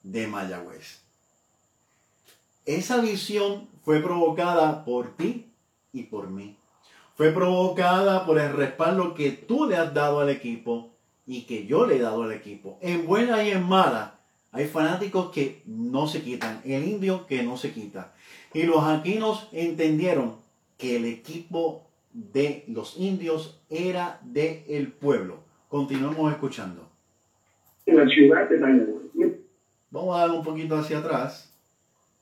[0.03, 0.99] de Mayagüez.
[2.65, 5.45] Esa visión fue provocada por ti
[5.93, 6.57] y por mí.
[7.21, 10.89] Fue provocada por el respaldo que tú le has dado al equipo
[11.27, 12.79] y que yo le he dado al equipo.
[12.81, 14.15] En buena y en mala,
[14.51, 18.11] hay fanáticos que no se quitan, el indio que no se quita.
[18.55, 20.37] Y los aquinos entendieron
[20.79, 25.41] que el equipo de los indios era del el pueblo.
[25.69, 26.89] Continuemos escuchando.
[27.85, 29.37] En la ciudad de.
[29.91, 31.55] Vamos a dar un poquito hacia atrás.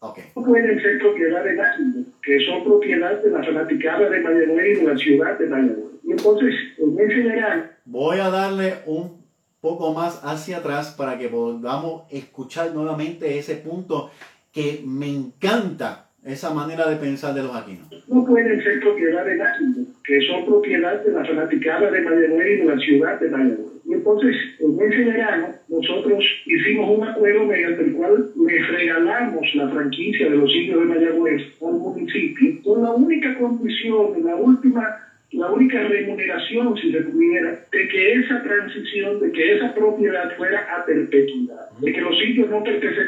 [0.02, 0.26] Okay.
[0.36, 4.82] No pueden ser propiedad de nadie, que son propiedad de la fanaticada de Mayagüez y
[4.82, 5.94] de la ciudad de Mayagüez.
[6.04, 7.72] Y entonces, en ese general...
[7.86, 9.26] Voy a darle un
[9.60, 14.12] poco más hacia atrás para que podamos escuchar nuevamente ese punto
[14.54, 17.88] que me encanta esa manera de pensar de los aquinos.
[18.08, 22.58] No pueden ser propiedad de nadie, que son propiedad de la fanaticada de Mayagüez y
[22.58, 23.70] de la ciudad de Mayagüez.
[23.90, 29.68] Y entonces, en ese verano, nosotros hicimos un acuerdo mediante el cual le regalamos la
[29.68, 34.96] franquicia de los indios de Mayagüez al municipio, con la única condición, la última
[35.32, 40.60] la única remuneración, si se pudiera, de que esa transición, de que esa propiedad fuera
[40.68, 42.64] a perpetuidad, de que los sitios no,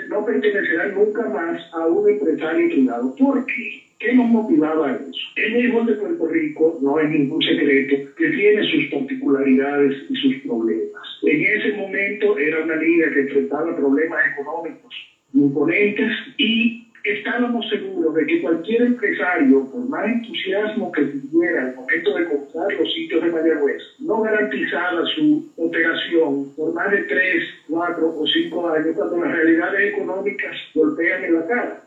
[0.07, 3.11] no pertenecerán nunca más a un empresario privado.
[3.17, 3.81] ¿Por qué?
[4.01, 5.29] ¿Qué nos motivaba a eso?
[5.35, 10.35] El béisbol de Puerto Rico no es ningún secreto que tiene sus particularidades y sus
[10.41, 11.19] problemas.
[11.21, 14.91] En ese momento era una liga que enfrentaba problemas económicos
[15.33, 22.15] imponentes y estábamos seguros de que cualquier empresario, por más entusiasmo que tuviera al momento
[22.15, 28.11] de comprar los sitios de Mayagüez, no garantizaba su operación por más de tres, cuatro
[28.17, 31.77] o cinco años cuando las realidades económicas golpean en la cara.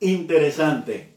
[0.00, 1.14] Interesante.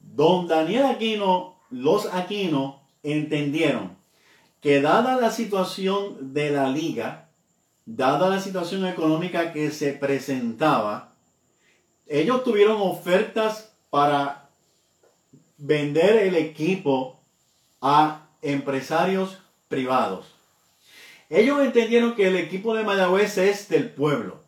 [0.00, 3.96] Don Daniel Aquino, los Aquino entendieron
[4.60, 7.28] que dada la situación de la liga,
[7.84, 11.12] dada la situación económica que se presentaba,
[12.06, 14.48] ellos tuvieron ofertas para
[15.58, 17.20] vender el equipo
[17.80, 19.38] a empresarios
[19.68, 20.26] privados.
[21.28, 24.45] Ellos entendieron que el equipo de Mayagüez es del pueblo.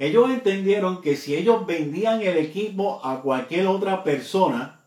[0.00, 4.80] Ellos entendieron que si ellos vendían el equipo a cualquier otra persona,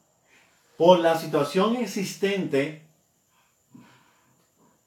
[0.76, 2.82] por la situación existente,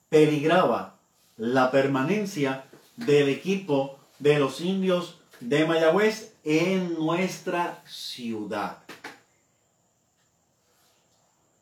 [0.08, 0.96] peligraba
[1.36, 2.64] la permanencia
[2.96, 8.78] del equipo de los indios de Mayagüez en nuestra ciudad.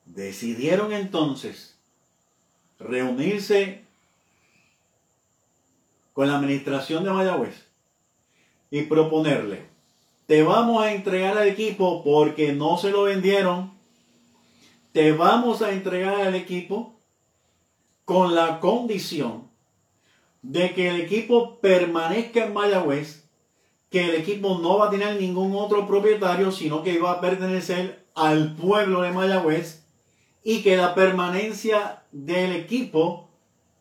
[0.07, 1.77] Decidieron entonces
[2.79, 3.85] reunirse
[6.15, 7.74] con la administración de Mayagüez
[8.75, 9.69] y proponerle,
[10.27, 13.73] te vamos a entregar al equipo porque no se lo vendieron,
[14.91, 16.93] te vamos a entregar al equipo
[18.05, 19.49] con la condición
[20.43, 23.29] de que el equipo permanezca en Mayagüez
[23.91, 28.05] que el equipo no va a tener ningún otro propietario, sino que va a pertenecer
[28.17, 29.85] al pueblo de Mayagüez
[30.43, 33.29] y que la permanencia del equipo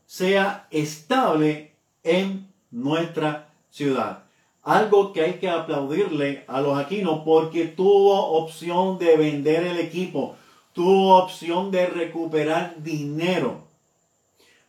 [0.05, 1.73] sea estable
[2.03, 4.22] en nuestra ciudad.
[4.63, 10.35] Algo que hay que aplaudirle a los aquinos porque tuvo opción de vender el equipo,
[10.71, 13.63] tuvo opción de recuperar dinero.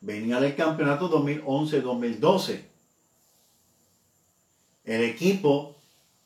[0.00, 2.74] Venía del campeonato 2011-2012
[4.84, 5.76] el equipo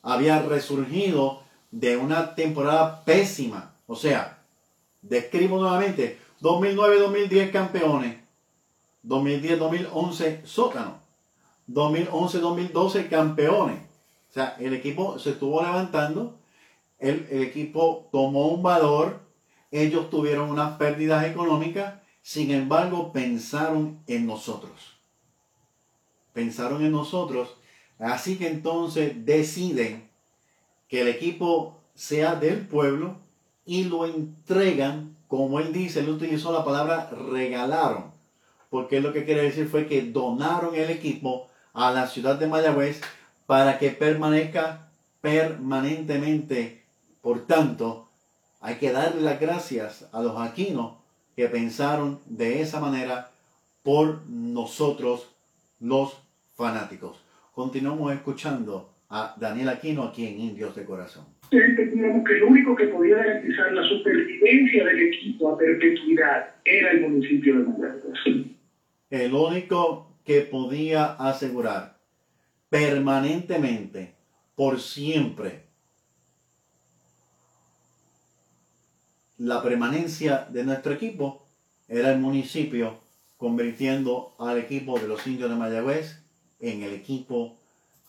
[0.03, 3.75] había resurgido de una temporada pésima.
[3.87, 4.43] O sea,
[5.01, 8.19] describo nuevamente, 2009-2010 campeones,
[9.07, 11.01] 2010-2011 sótano,
[11.69, 13.79] 2011-2012 campeones.
[14.31, 16.39] O sea, el equipo se estuvo levantando,
[16.99, 19.21] el, el equipo tomó un valor,
[19.71, 24.97] ellos tuvieron unas pérdidas económicas, sin embargo pensaron en nosotros.
[26.33, 27.59] Pensaron en nosotros
[27.99, 30.09] Así que entonces deciden
[30.89, 33.17] que el equipo sea del pueblo
[33.67, 38.13] y lo entregan, como él dice, él utilizó la palabra regalaron,
[38.71, 41.49] porque lo que quiere decir fue que donaron el equipo
[41.79, 43.01] a la ciudad de Mayagüez
[43.47, 44.89] para que permanezca
[45.21, 46.83] permanentemente.
[47.23, 48.09] Por tanto,
[48.61, 50.95] hay que darle las gracias a los aquinos
[51.37, 53.31] que pensaron de esa manera
[53.85, 55.33] por nosotros
[55.79, 56.19] los
[56.57, 57.23] fanáticos.
[57.55, 61.27] Continuamos escuchando a Daniel Aquino aquí en Indios de Corazón.
[61.53, 67.03] Entendíamos que lo único que podía garantizar la supervivencia del equipo a perpetuidad era el
[67.03, 68.49] municipio de Mayagüez.
[69.11, 71.97] El único que podía asegurar
[72.69, 74.15] permanentemente,
[74.57, 75.65] por siempre,
[79.39, 81.47] la permanencia de nuestro equipo
[81.89, 82.99] era el municipio,
[83.39, 86.19] convirtiendo al equipo de los indios de Mayagüez
[86.61, 87.57] en el equipo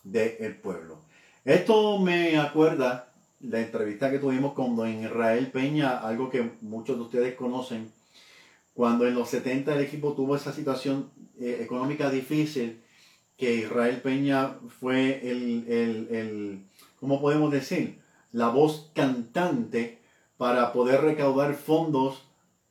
[0.04, 0.98] del pueblo.
[1.46, 7.04] Esto me acuerda la entrevista que tuvimos con don Israel Peña, algo que muchos de
[7.04, 7.90] ustedes conocen,
[8.80, 12.82] cuando en los 70 el equipo tuvo esa situación eh, económica difícil,
[13.36, 16.66] que Israel Peña fue el, el, el,
[16.98, 18.00] ¿cómo podemos decir?
[18.32, 20.00] La voz cantante
[20.38, 22.24] para poder recaudar fondos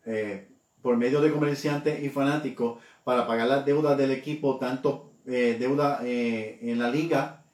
[0.06, 0.48] eh,
[0.80, 6.00] por medio de comerciantes y fanáticos para pagar las deudas del equipo, tanto eh, deuda
[6.02, 7.44] en la liga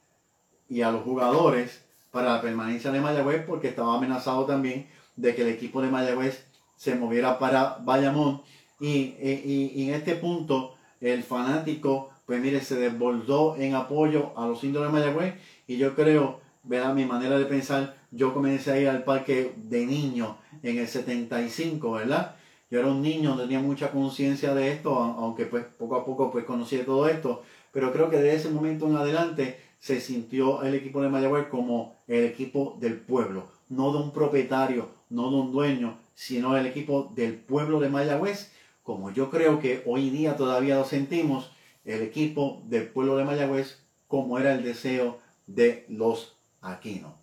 [0.69, 4.87] y a los jugadores para la permanencia de Mayagüez, porque estaba amenazado también
[5.17, 8.41] de que el equipo de Mayagüez se moviera para Bayamón.
[8.79, 14.83] Y, en este punto, el fanático, pues mire, se desbordó en apoyo a los indios
[14.83, 15.35] de Mayagüez.
[15.67, 19.85] Y yo creo, vea mi manera de pensar, yo comencé a ir al parque de
[19.85, 22.35] niño en el 75, ¿verdad?
[22.69, 26.45] Yo era un niño, tenía mucha conciencia de esto, aunque pues poco a poco pues
[26.45, 27.43] conocí todo esto.
[27.71, 31.95] Pero creo que de ese momento en adelante se sintió el equipo de Mayagüez como
[32.07, 37.11] el equipo del pueblo, no de un propietario, no de un dueño, sino el equipo
[37.13, 38.51] del pueblo de Mayagüez,
[38.81, 41.51] como yo creo que hoy día todavía lo sentimos,
[41.83, 47.13] el equipo del pueblo de Mayagüez, como era el deseo de los Aquinos.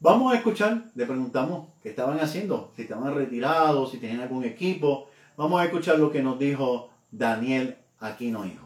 [0.00, 5.08] Vamos a escuchar, le preguntamos qué estaban haciendo, si estaban retirados, si tenían algún equipo.
[5.36, 8.63] Vamos a escuchar lo que nos dijo Daniel Aquino Hijo.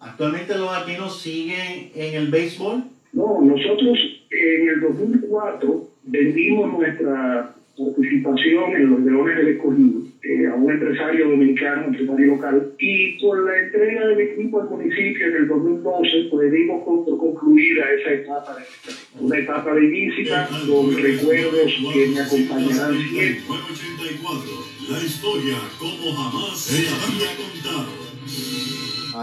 [0.00, 2.84] ¿Actualmente los Aquinos siguen en el béisbol?
[3.12, 3.98] No, nosotros
[4.30, 11.28] en el 2004 vendimos nuestra participación en los Leones del Escogido eh, a un empresario
[11.28, 16.28] dominicano, un empresario local, y por la entrega del equipo al municipio en el 2012,
[16.30, 22.94] pues dimos concluir a esa etapa, de, una etapa bellísima con recuerdos que me acompañarán
[22.94, 23.42] siempre.
[23.72, 24.50] 84,
[24.90, 28.10] la historia como jamás se había contado.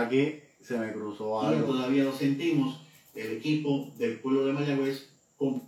[0.04, 1.68] Aquí se me cruzó algo.
[1.68, 2.86] todavía lo sentimos.
[3.16, 5.62] El equipo del pueblo de Mayagüez con...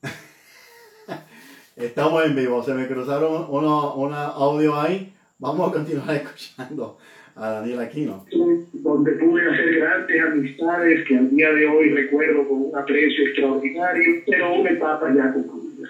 [1.76, 5.12] Estamos en vivo, se me cruzaron una, audio ahí.
[5.40, 6.98] Vamos a continuar escuchando
[7.34, 8.24] a Daniel Aquino.
[8.72, 14.22] Donde pude hacer grandes amistades que al día de hoy recuerdo con un aprecio extraordinario,
[14.24, 15.88] pero una etapa ya concluida.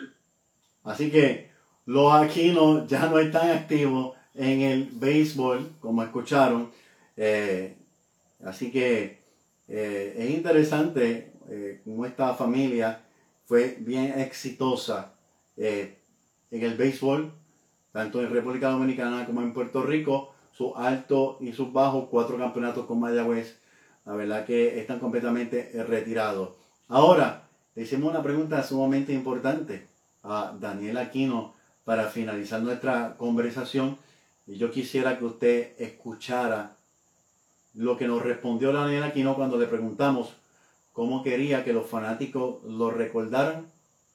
[0.85, 1.49] Así que
[1.85, 6.71] los Aquinos ya no están activos en el béisbol, como escucharon.
[7.15, 7.77] Eh,
[8.45, 9.23] Así que
[9.69, 13.03] eh, es interesante eh, cómo esta familia
[13.45, 15.15] fue bien exitosa
[15.57, 15.99] eh,
[16.51, 17.33] en el béisbol,
[17.93, 22.87] tanto en República Dominicana como en Puerto Rico, sus altos y sus bajos, cuatro campeonatos
[22.87, 23.59] con Mayagüez,
[24.05, 26.51] la verdad que están completamente retirados.
[26.89, 29.87] Ahora, le hicimos una pregunta sumamente importante
[30.23, 33.97] a Daniel Aquino para finalizar nuestra conversación
[34.47, 36.77] y yo quisiera que usted escuchara
[37.75, 40.35] lo que nos respondió Daniel Aquino cuando le preguntamos
[40.93, 43.67] cómo quería que los fanáticos lo recordaran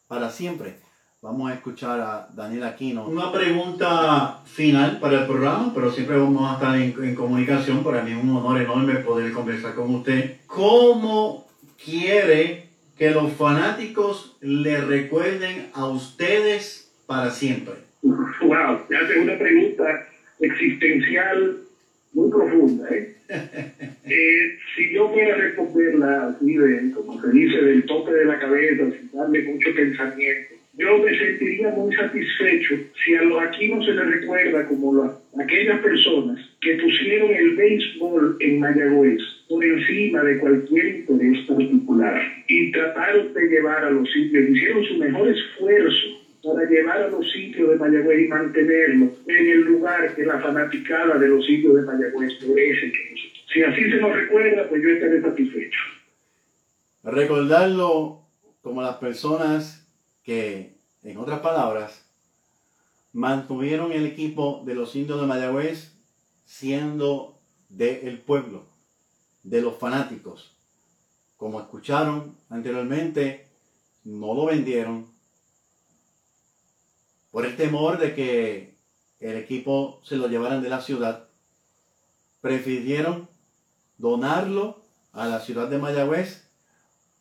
[0.08, 0.76] para siempre.
[1.22, 3.08] Vamos a escuchar a Daniel Aquino.
[3.08, 7.84] Una pregunta final para el programa, pero siempre vamos a estar en, comunicación.
[7.84, 10.38] Para mí es un honor enorme poder conversar con usted.
[10.46, 11.48] ¿Cómo
[11.84, 17.74] quiere que los fanáticos le recuerden a ustedes para siempre?
[18.04, 20.08] Wow, hace una pregunta
[20.40, 21.67] existencial
[22.18, 22.84] muy profunda.
[22.90, 23.06] ¿eh?
[24.06, 28.40] eh, si yo fuera a responderla así, de, como se dice, del tope de la
[28.40, 33.82] cabeza, sin darle mucho pensamiento, yo me sentiría muy satisfecho si a los aquí no
[33.82, 35.08] se les recuerda como
[35.40, 42.72] aquellas personas que pusieron el béisbol en Mayagüez por encima de cualquier interés particular y
[42.72, 46.08] trataron de llevar a los sitios, hicieron su mejor esfuerzo
[46.44, 51.18] para llevar a los sitios de Mayagüez y mantenerlo en el lugar que la fanaticada
[51.18, 52.92] de los sitios de Mayagüez merece
[53.54, 55.80] Si así se nos recuerda, pues yo estaré satisfecho.
[57.04, 58.22] Recordarlo
[58.62, 59.88] como las personas
[60.24, 62.06] que, en otras palabras,
[63.14, 65.94] mantuvieron el equipo de los indios de Mayagüez
[66.46, 68.66] siendo del pueblo,
[69.44, 70.58] de los fanáticos.
[71.36, 73.48] Como escucharon anteriormente,
[74.04, 75.06] no lo vendieron,
[77.32, 78.76] por el temor de que
[79.20, 81.28] el equipo se lo llevaran de la ciudad,
[82.42, 83.28] prefirieron
[83.98, 84.80] donarlo
[85.14, 86.48] a la ciudad de Mayagüez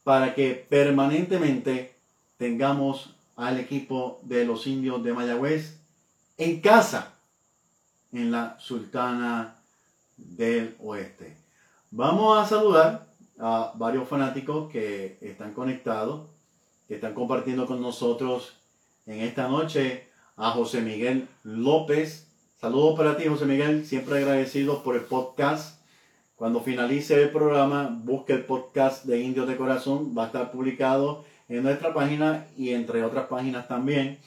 [0.05, 1.95] para que permanentemente
[2.37, 5.79] tengamos al equipo de los indios de Mayagüez
[6.39, 7.15] en casa
[8.13, 9.57] en la Sultana
[10.17, 11.37] del Oeste.
[11.91, 13.07] Vamos a saludar
[13.39, 16.29] a varios fanáticos que están conectados,
[16.89, 18.55] que están compartiendo con nosotros
[19.07, 22.29] en esta noche a José Miguel López.
[22.61, 23.87] Saludos para ti, José Miguel.
[23.87, 25.81] Siempre agradecido por el podcast.
[26.35, 30.15] Cuando finalice el programa, busque el podcast de Indios de Corazón.
[30.17, 34.19] Va a estar publicado en nuestra página y entre otras páginas también.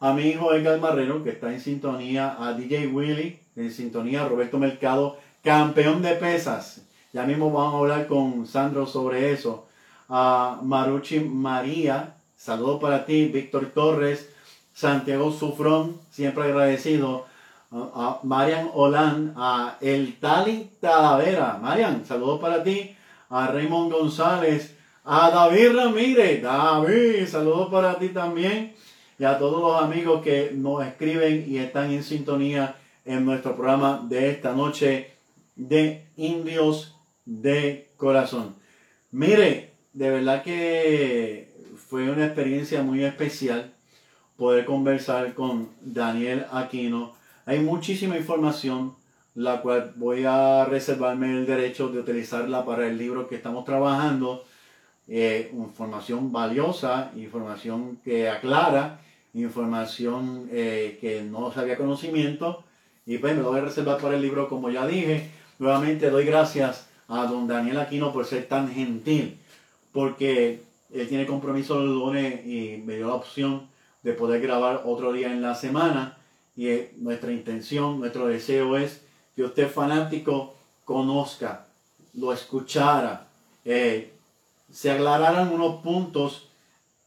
[0.00, 4.58] A mi hijo Edgar Marrero, que está en sintonía, a DJ Willy, en sintonía, Roberto
[4.58, 6.82] Mercado, campeón de pesas.
[7.12, 9.68] Ya mismo vamos a hablar con Sandro sobre eso.
[10.08, 14.28] A Maruchi María, saludo para ti, Víctor Torres,
[14.74, 17.26] Santiago Sufrón, siempre agradecido.
[17.70, 21.58] A Marian Olan, a El Tali Talavera.
[21.62, 22.94] Marian, saludos para ti.
[23.30, 26.42] A Raymond González, a David Ramírez.
[26.42, 28.74] David, saludos para ti también.
[29.18, 32.76] Y a todos los amigos que nos escriben y están en sintonía
[33.06, 35.12] en nuestro programa de esta noche
[35.56, 38.54] de Indios de Corazón.
[39.12, 41.51] Mire, de verdad que
[41.92, 43.70] fue una experiencia muy especial
[44.38, 47.12] poder conversar con Daniel Aquino.
[47.44, 48.94] Hay muchísima información,
[49.34, 54.42] la cual voy a reservarme el derecho de utilizarla para el libro que estamos trabajando.
[55.06, 58.98] Eh, información valiosa, información que aclara,
[59.34, 62.64] información eh, que no sabía conocimiento.
[63.04, 65.28] Y pues me lo voy a reservar para el libro, como ya dije.
[65.58, 69.36] Nuevamente doy gracias a don Daniel Aquino por ser tan gentil,
[69.92, 73.68] porque él tiene compromiso el lunes y me dio la opción
[74.02, 76.18] de poder grabar otro día en la semana.
[76.56, 79.02] Y nuestra intención, nuestro deseo es
[79.34, 81.66] que usted fanático conozca,
[82.14, 83.28] lo escuchara,
[83.64, 84.12] eh,
[84.70, 86.48] se aclararan unos puntos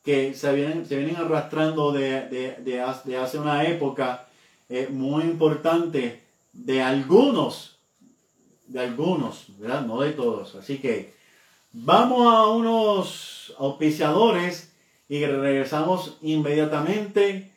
[0.03, 4.27] que se vienen, se vienen arrastrando de, de, hace una época
[4.69, 6.23] eh, muy importante
[6.53, 7.77] de algunos,
[8.67, 9.49] de algunos.
[9.59, 10.55] No de todos.
[10.55, 11.13] Así que
[11.73, 14.73] vamos a unos auspiciadores
[15.07, 17.51] y regresamos inmediatamente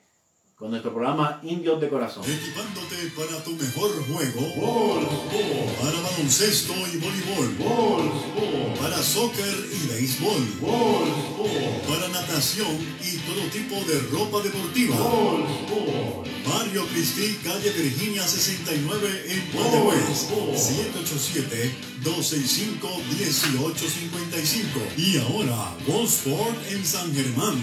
[0.59, 2.25] con nuestro programa Indios de Corazón.
[2.25, 4.99] Equipándote para tu mejor juego.
[5.81, 7.53] Para baloncesto y voleibol.
[8.81, 10.43] Para soccer y béisbol.
[11.87, 14.97] Para natación y todo tipo de ropa deportiva.
[16.49, 20.27] Mario Cristi, calle Virginia 69 en Mayagüez.
[22.03, 24.97] 787-265-1855.
[24.97, 27.63] Y ahora, Sport en San Germán.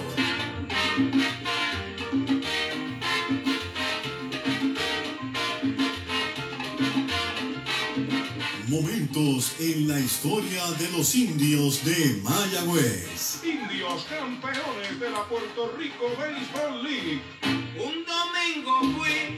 [8.67, 13.43] Momentos en la historia de los indios de Mayagüez.
[13.43, 17.21] Indios campeones de la Puerto Rico Baseball League.
[17.43, 19.37] Un domingo fui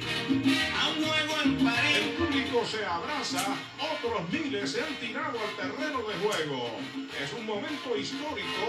[0.74, 1.98] a un juego en París.
[1.98, 6.80] El público se abraza, otros miles se han tirado al terreno de juego.
[7.22, 8.68] Es un momento histórico.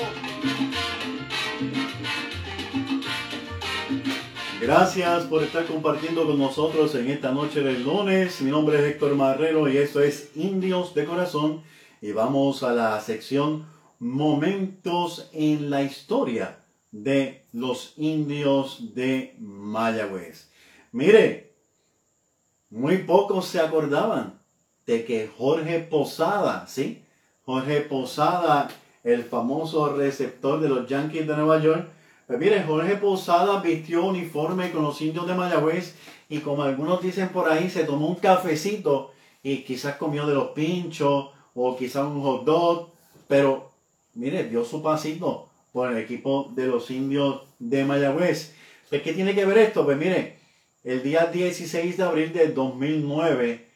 [4.61, 8.41] Gracias por estar compartiendo con nosotros en esta noche del lunes.
[8.41, 11.63] Mi nombre es Héctor Marrero y esto es Indios de Corazón.
[12.01, 13.67] Y vamos a la sección
[13.99, 16.59] Momentos en la historia
[16.91, 20.51] de los indios de Mayagüez.
[20.91, 21.53] Mire,
[22.71, 24.41] muy pocos se acordaban
[24.87, 27.05] de que Jorge Posada, ¿sí?
[27.45, 28.69] Jorge Posada,
[29.05, 31.89] el famoso receptor de los Yankees de Nueva York,
[32.27, 35.95] pues mire, Jorge Posada vistió uniforme con los indios de Mayagüez
[36.29, 39.12] y como algunos dicen por ahí, se tomó un cafecito
[39.43, 42.91] y quizás comió de los pinchos o quizás un hot dog,
[43.29, 43.70] pero
[44.14, 48.55] mire, dio su pasito por el equipo de los indios de Mayagüez.
[48.91, 49.85] ¿Qué tiene que ver esto?
[49.85, 50.39] Pues mire,
[50.83, 53.68] el día 16 de abril de 2009,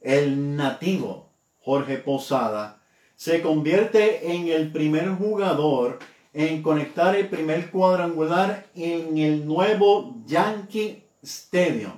[0.00, 1.30] el nativo
[1.60, 2.82] Jorge Posada
[3.16, 5.98] se convierte en el primer jugador
[6.34, 11.92] en conectar el primer cuadrangular en el nuevo Yankee Stadium.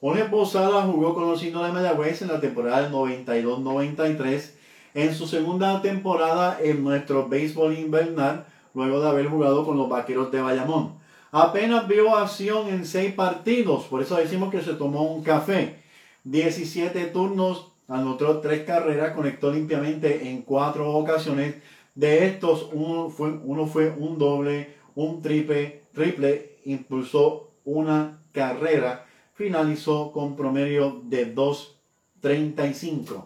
[0.00, 4.50] Jorge Posada jugó con los indios de Mayagüez en la temporada 92-93,
[4.94, 10.30] en su segunda temporada en nuestro béisbol invernal, luego de haber jugado con los Vaqueros
[10.30, 10.98] de Bayamón.
[11.32, 15.82] Apenas vio acción en seis partidos, por eso decimos que se tomó un café.
[16.24, 21.56] 17 turnos, anotó tres carreras, conectó limpiamente en cuatro ocasiones.
[21.96, 30.12] De estos, uno fue, uno fue un doble, un triple, triple, impulsó una carrera, finalizó
[30.12, 33.24] con promedio de 2.35.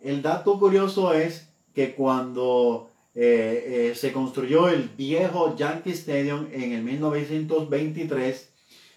[0.00, 6.72] El dato curioso es que cuando eh, eh, se construyó el viejo Yankee Stadium en
[6.72, 8.52] el 1923,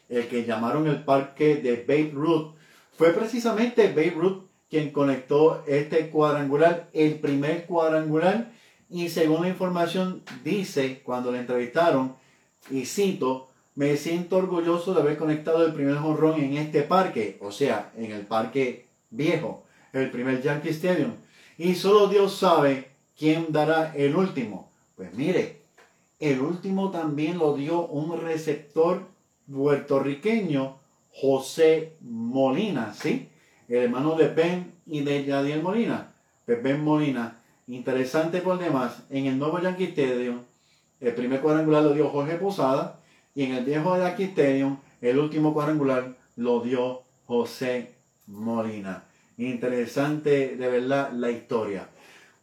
[0.10, 2.54] el que llamaron el parque de Babe Ruth,
[2.96, 8.52] fue precisamente Babe Ruth quien conectó este cuadrangular, el primer cuadrangular,
[8.94, 12.16] y según la información dice cuando le entrevistaron,
[12.70, 17.52] y cito, me siento orgulloso de haber conectado el primer jonrón en este parque, o
[17.52, 19.64] sea, en el parque viejo,
[19.94, 21.14] el primer Yankee Stadium.
[21.58, 24.70] Y solo Dios sabe quién dará el último.
[24.96, 25.62] Pues mire,
[26.20, 29.08] el último también lo dio un receptor
[29.52, 30.78] puertorriqueño,
[31.12, 33.28] José Molina, ¿sí?
[33.68, 36.14] El hermano de Ben y de Yadiel Molina.
[36.46, 40.42] Pues Ben Molina, interesante por demás, en el nuevo Yankee Stadium,
[41.00, 43.00] el primer cuadrangular lo dio Jorge Posada
[43.36, 47.94] y en el viejo Yankee Stadium, el último cuadrangular lo dio José
[48.28, 49.04] Molina.
[49.38, 51.90] Interesante de verdad la historia.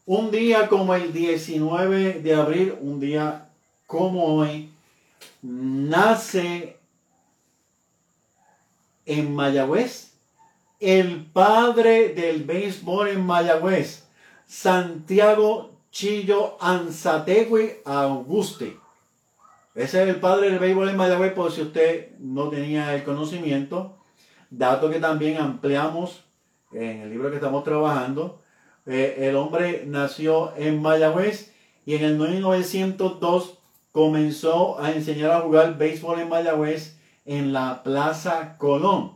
[0.06, 3.48] Un día como el 19 de abril, un día
[3.86, 4.70] como hoy,
[5.42, 6.76] nace
[9.06, 10.10] en Mayagüez
[10.80, 14.04] el padre del béisbol en Mayagüez,
[14.50, 18.76] Santiago Chillo Anzategui Auguste.
[19.76, 23.96] Ese es el padre del béisbol en Mayagüez, por si usted no tenía el conocimiento.
[24.50, 26.24] Dato que también ampliamos
[26.72, 28.40] en el libro que estamos trabajando.
[28.86, 31.54] Eh, el hombre nació en Mayagüez
[31.86, 33.56] y en el 1902
[33.92, 39.12] comenzó a enseñar a jugar béisbol en Mayagüez en la Plaza Colón.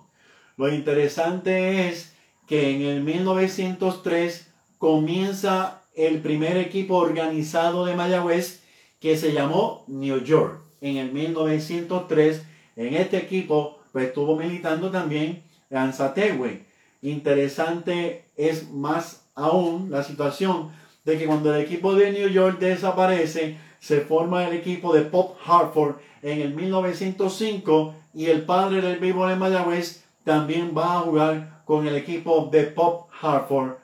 [0.57, 2.15] Lo interesante es
[2.47, 8.63] que en el 1903 comienza el primer equipo organizado de Mayagüez
[9.01, 10.61] que se llamó New York.
[10.81, 12.43] En el 1903
[12.77, 16.65] en este equipo pues, estuvo militando también Anzategüe.
[17.03, 20.71] Interesante es más aún la situación
[21.05, 25.37] de que cuando el equipo de New York desaparece, se forma el equipo de Pop
[25.45, 31.63] Hartford en el 1905 y el padre del béisbol de Mayagüez también va a jugar
[31.67, 33.84] con el equipo de Pop Hartford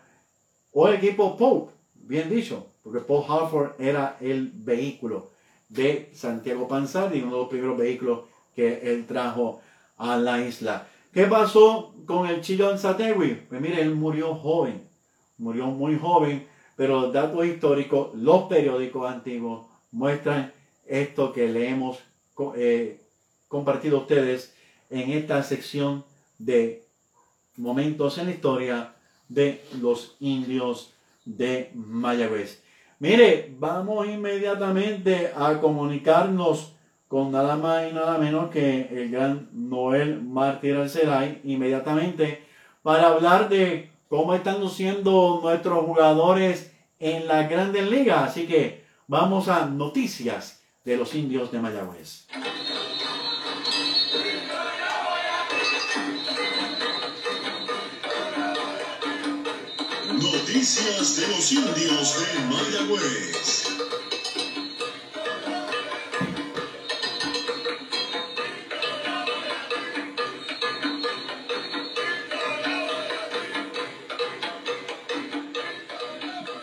[0.73, 5.31] o el equipo Pope, bien dicho, porque Pop Hartford era el vehículo
[5.69, 8.21] de Santiago Panzardi, uno de los primeros vehículos
[8.55, 9.61] que él trajo
[9.97, 10.87] a la isla.
[11.13, 13.47] ¿Qué pasó con el Chillo Anzategui?
[13.49, 14.89] Pues mire, él murió joven,
[15.39, 16.47] murió muy joven,
[16.77, 20.53] pero los datos históricos, los periódicos antiguos muestran
[20.87, 21.99] esto que le hemos
[22.57, 23.01] eh,
[23.49, 24.55] compartido a ustedes
[24.89, 26.05] en esta sección
[26.39, 26.85] de
[27.57, 28.95] momentos en la historia
[29.31, 30.93] de los indios
[31.25, 32.63] de Mayagüez.
[32.99, 36.75] Mire, vamos inmediatamente a comunicarnos
[37.09, 42.45] con nada más y nada menos que el gran Noel Mártir Alceray, inmediatamente
[42.83, 48.31] para hablar de cómo están luciendo nuestros jugadores en la grandes ligas.
[48.31, 52.27] Así que vamos a noticias de los indios de Mayagüez.
[60.53, 63.69] Noticias de los indios de Mayagüez.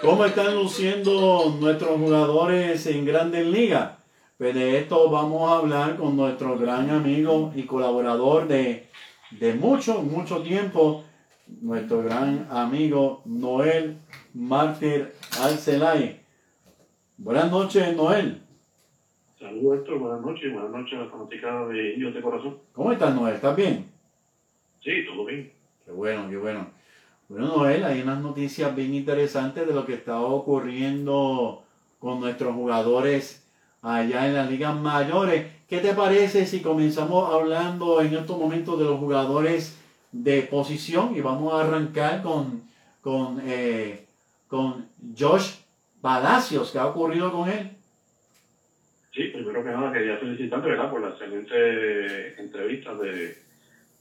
[0.01, 3.91] ¿Cómo están luciendo nuestros jugadores en Grandes Ligas?
[4.37, 8.89] Pues de esto vamos a hablar con nuestro gran amigo y colaborador de,
[9.31, 11.05] de mucho, mucho tiempo,
[11.61, 13.97] nuestro gran amigo Noel
[14.33, 16.21] Mártir Alcelay.
[17.17, 18.41] Buenas noches, Noel.
[19.39, 19.99] Saludos, Héctor.
[19.99, 20.53] Buenas noches.
[20.53, 22.57] Buenas noches a la fanaticada de Indios de Corazón.
[22.73, 23.35] ¿Cómo estás, Noel?
[23.35, 23.91] ¿Estás bien?
[24.83, 25.51] Sí, todo bien.
[25.85, 26.67] Qué bueno, qué bueno.
[27.29, 31.63] Bueno, Noel, hay unas noticias bien interesantes de lo que está ocurriendo
[31.99, 33.45] con nuestros jugadores
[33.81, 35.47] allá en las ligas mayores.
[35.67, 39.77] ¿Qué te parece si comenzamos hablando en estos momentos de los jugadores
[40.11, 42.63] de posición y vamos a arrancar con,
[43.01, 44.05] con, eh,
[44.47, 44.85] con
[45.17, 45.55] Josh
[46.01, 46.71] Palacios?
[46.71, 47.71] ¿Qué ha ocurrido con él?
[49.13, 50.91] Sí, primero que nada quería felicitarte, ¿verdad?
[50.91, 53.35] Por la excelente entrevista de,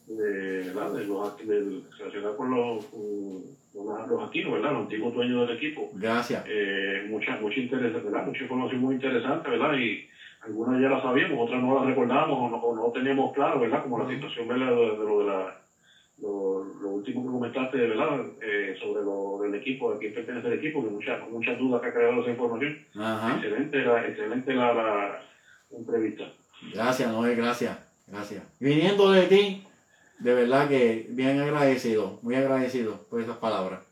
[0.07, 0.93] de, ¿verdad?
[0.93, 4.73] de los relacionada con los, con los latinos, ¿verdad?
[4.73, 5.91] Los antiguos dueños del equipo.
[5.95, 6.45] Gracias.
[6.47, 8.27] Eh, mucha, mucha interés, ¿verdad?
[8.27, 9.75] Mucha información muy interesante, ¿verdad?
[9.79, 10.07] Y
[10.43, 13.83] algunas ya las sabíamos, otras no las recordábamos o no, o no teníamos claro, ¿verdad?
[13.85, 14.69] Como la situación, ¿verdad?
[14.69, 15.66] De, de lo de la
[16.21, 18.21] lo, lo, último que comentaste, ¿verdad?
[18.41, 21.89] Eh, sobre lo del equipo, de quién pertenece el equipo, que muchas muchas dudas que
[21.89, 22.79] ha creado esa información.
[22.95, 23.37] Ajá.
[23.37, 25.23] Excelente, la, excelente la, la
[25.71, 26.25] entrevista.
[26.73, 28.43] Gracias, Noel, gracias, gracias.
[28.59, 29.65] Viniendo de ti,
[30.19, 33.86] de verdad que bien agradecido, muy agradecido por esas palabras.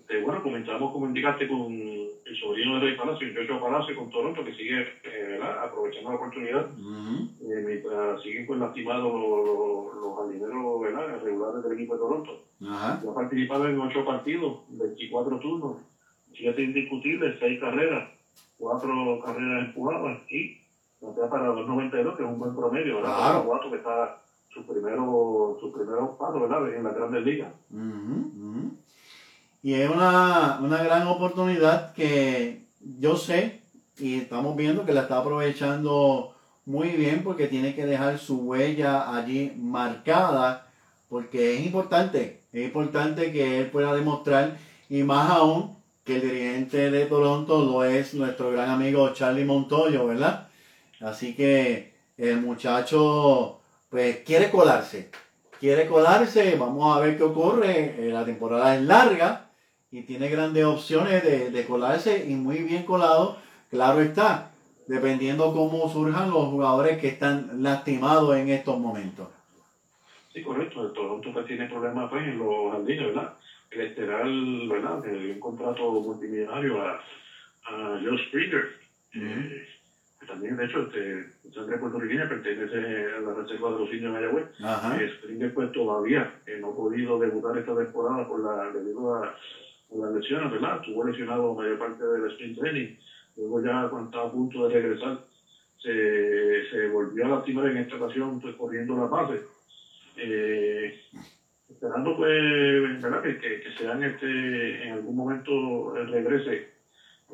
[0.00, 4.44] Este, bueno, comenzamos, como indicaste, con el sobrino de Rey Palacio, Joshua Palacio, con Toronto,
[4.44, 6.66] que sigue eh, aprovechando la oportunidad.
[6.78, 7.30] Uh -huh.
[7.40, 11.22] eh, mientras siguen pues, lastimados los, los, los jardineros ¿verdad?
[11.22, 12.44] regulares del equipo de Toronto.
[12.68, 13.00] Ajá.
[13.02, 15.76] Ya ha participado en ocho partidos, 24 turnos,
[16.34, 18.10] siete indiscutibles, seis carreras,
[18.58, 20.58] cuatro carreras empujadas y
[21.00, 23.16] batea para 2.92, que es un buen promedio, ¿verdad?
[23.16, 23.44] Claro.
[23.46, 26.74] Cuatro que está sus primeros su primero pasos, ¿verdad?
[26.74, 27.52] En las grandes ligas.
[27.70, 28.70] Uh -huh, uh -huh.
[29.66, 32.66] Y es una, una gran oportunidad que
[33.00, 33.62] yo sé
[33.98, 36.36] y estamos viendo que la está aprovechando
[36.66, 40.68] muy bien porque tiene que dejar su huella allí marcada
[41.08, 44.56] porque es importante, es importante que él pueda demostrar
[44.88, 50.06] y más aún que el dirigente de Toronto lo es nuestro gran amigo Charlie Montoyo,
[50.06, 50.46] ¿verdad?
[51.00, 55.10] Así que el muchacho pues quiere colarse,
[55.58, 59.45] quiere colarse, vamos a ver qué ocurre, la temporada es larga
[59.96, 63.38] y tiene grandes opciones de, de, colarse y muy bien colado,
[63.70, 64.50] claro está,
[64.86, 69.28] dependiendo cómo surjan los jugadores que están lastimados en estos momentos.
[70.34, 73.32] Sí, correcto, el Toronto pues, tiene problemas pues, en los jardines, ¿verdad?
[73.70, 75.02] El esteral, ¿verdad?
[75.02, 77.00] Que dio un contrato multimillonario a,
[77.64, 78.64] a Joe Springer.
[79.14, 79.50] Uh -huh.
[79.50, 79.66] eh,
[80.26, 81.24] también, de hecho, este,
[81.54, 84.44] sangre puertorriqueña pertenece a la reserva de los indios de Mayagüez.
[85.00, 89.34] Eh, Springer pues todavía eh, no ha podido debutar esta temporada por la, debido a
[89.94, 90.80] las lesiones, ¿verdad?
[90.80, 92.96] Estuvo lesionado mayor parte del sprint training.
[93.36, 95.18] Luego ya cuando estaba a punto de regresar,
[95.78, 99.40] se, se volvió a lastimar en esta ocasión pues, corriendo la base.
[100.16, 100.98] Eh,
[101.68, 103.22] esperando pues, ¿verdad?
[103.22, 106.76] Que, que, que sean este, en algún momento el regrese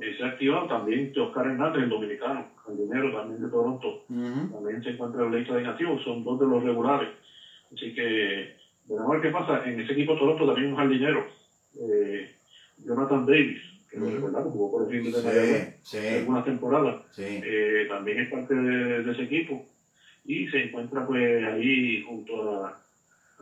[0.01, 4.53] eh, se ha activado también Oscar Hernández, el dominicano, jardinero también de Toronto, uh -huh.
[4.53, 7.11] también se encuentra en la lista de son dos de los regulares.
[7.73, 9.69] Así que veremos a ver qué pasa.
[9.69, 11.27] En ese equipo de Toronto también un jardinero,
[11.79, 12.35] eh,
[12.85, 13.61] Jonathan Davis,
[13.91, 16.09] que lo recordamos, jugó por el fin de sí, sí.
[16.09, 17.23] algunas temporadas, sí.
[17.27, 19.67] eh, también es parte de, de, ese equipo
[20.25, 22.79] y se encuentra pues ahí junto a,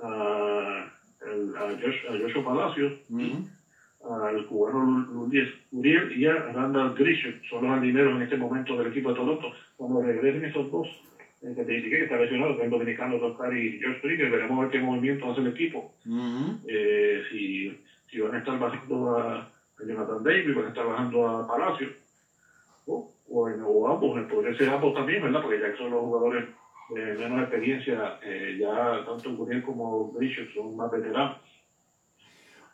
[0.02, 0.92] a,
[1.26, 2.92] a, Josh, a Joshua Palacios.
[3.10, 3.44] Uh -huh
[4.04, 8.88] al cubano Luis Uriel y a Randall Grisham, son los jardineros en este momento del
[8.88, 9.52] equipo de Toronto.
[9.76, 10.88] Cuando regresen esos dos,
[11.42, 14.58] eh, que te indiqué que está lesionado, que el dominicano Oscar y George Springer, veremos
[14.58, 15.92] a ver qué movimiento hace el equipo.
[16.06, 16.58] Uh -huh.
[16.66, 17.76] eh, si,
[18.10, 21.88] si van a estar bajando a, a Jonathan Davis, van a estar bajando a Palacio,
[22.86, 25.42] o, o, o ambos, podría ser ambos también, ¿verdad?
[25.42, 26.48] Porque ya son los jugadores
[26.90, 31.36] de menos experiencia, eh, ya tanto Uriel como Grisham son más veteranos.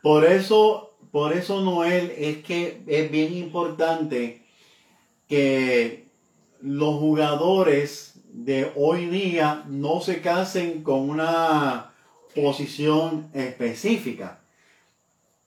[0.03, 4.43] Por eso, por eso, Noel, es que es bien importante
[5.29, 6.07] que
[6.63, 11.91] los jugadores de hoy día no se casen con una
[12.35, 14.41] posición específica.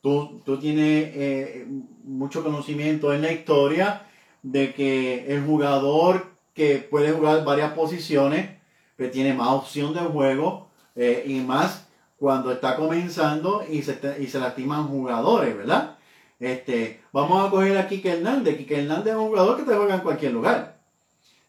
[0.02, 1.68] Tú, tú tienes eh,
[2.04, 4.04] mucho conocimiento en la historia
[4.44, 8.50] de que el jugador que puede jugar varias posiciones,
[8.98, 11.88] que tiene más opción de juego eh, y más
[12.18, 15.98] cuando está comenzando y se, y se lastiman jugadores, ¿verdad?
[16.40, 18.58] Este, vamos a coger a Kike Hernández.
[18.58, 20.80] Kike Hernández es un jugador que te juega en cualquier lugar.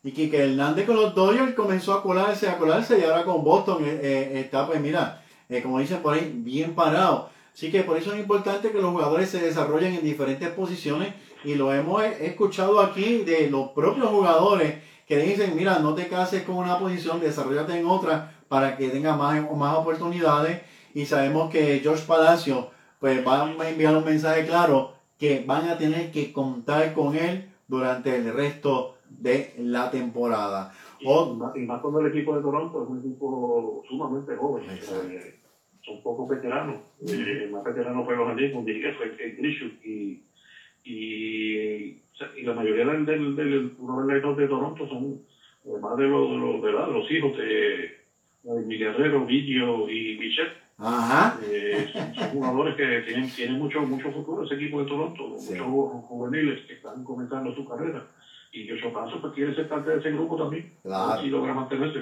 [0.03, 3.85] Y Kike Hernández con los Dodgers comenzó a colarse, a colarse y ahora con Boston
[3.85, 5.23] eh, está, pues mira,
[5.63, 7.31] como dicen por ahí, bien parado.
[7.53, 11.55] Así que por eso es importante que los jugadores se desarrollen en diferentes posiciones y
[11.55, 16.57] lo hemos escuchado aquí de los propios jugadores que dicen, mira, no te cases con
[16.57, 20.63] una posición, desarrollate en otra para que tenga más, más oportunidades.
[20.95, 22.71] Y sabemos que George Palacio
[23.01, 27.51] pues va a enviar un mensaje claro que van a tener que contar con él
[27.67, 30.73] durante el resto de la temporada.
[31.01, 34.71] Y, más, y más cuando el equipo de Toronto es un equipo sumamente joven.
[34.71, 35.09] Exacto.
[35.09, 35.40] eh,
[35.83, 36.77] son pocos veteranos.
[37.09, 39.09] Eh, el más veterano fue Andes, como dije, fue
[39.39, 39.73] Grishuk.
[39.85, 40.23] Y,
[40.85, 45.21] y, o sea, y la mayoría del, del, del, uno de los de Toronto son,
[45.67, 47.99] además de los, de los, de los hijos de,
[48.43, 50.19] de mi Guerrero, Vigio y.
[50.83, 51.39] Ajá.
[51.51, 55.53] Eh, son, son jugadores que tienen, tienen mucho, mucho futuro ese equipo de Toronto, Sí.
[55.53, 58.07] muchos ju- juveniles que están comenzando su carrera.
[58.53, 60.73] Y Joshua Paso pues quiere ser parte de ese grupo también.
[60.83, 61.21] Claro.
[61.21, 62.01] Si logra mantenerse.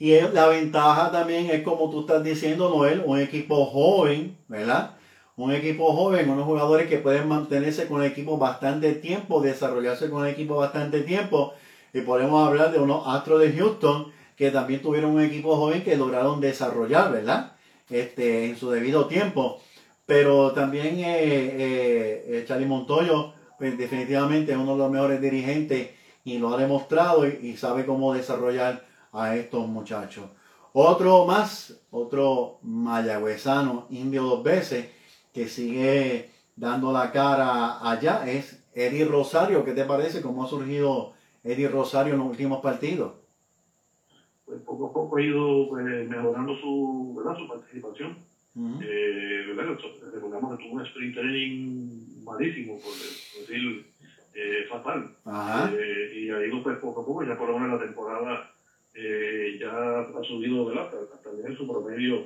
[0.00, 4.92] Y la ventaja también es como tú estás diciendo, Noel, un equipo joven, ¿verdad?
[5.36, 10.24] Un equipo joven, unos jugadores que pueden mantenerse con el equipo bastante tiempo, desarrollarse con
[10.24, 11.52] el equipo bastante tiempo.
[11.92, 15.98] Y podemos hablar de unos Astros de Houston que también tuvieron un equipo joven que
[15.98, 17.52] lograron desarrollar, ¿verdad?
[17.90, 19.60] Este, en su debido tiempo.
[20.06, 25.90] Pero también eh, eh, eh, Charlie Montoyo, pues definitivamente es uno de los mejores dirigentes
[26.24, 30.24] y lo ha demostrado y sabe cómo desarrollar a estos muchachos.
[30.72, 34.88] Otro más, otro mayagüezano, indio dos veces,
[35.32, 39.64] que sigue dando la cara allá, es Eddie Rosario.
[39.64, 40.22] ¿Qué te parece?
[40.22, 43.12] ¿Cómo ha surgido Eddie Rosario en los últimos partidos?
[44.46, 47.38] Pues poco a poco ha ido pues, mejorando su, ¿verdad?
[47.38, 48.16] su participación.
[48.54, 48.80] Ujú.
[48.82, 49.76] Eh, ¿verdad?
[50.12, 53.86] Recordamos que tuvo un sprint training malísimo, por decir
[54.34, 55.16] eh, fatal.
[55.76, 58.50] Eh, y ha ido pues, poco a poco, ya por lo menos la temporada
[58.94, 60.86] eh, ya ha subido ¿verdad?
[61.22, 62.24] también su promedio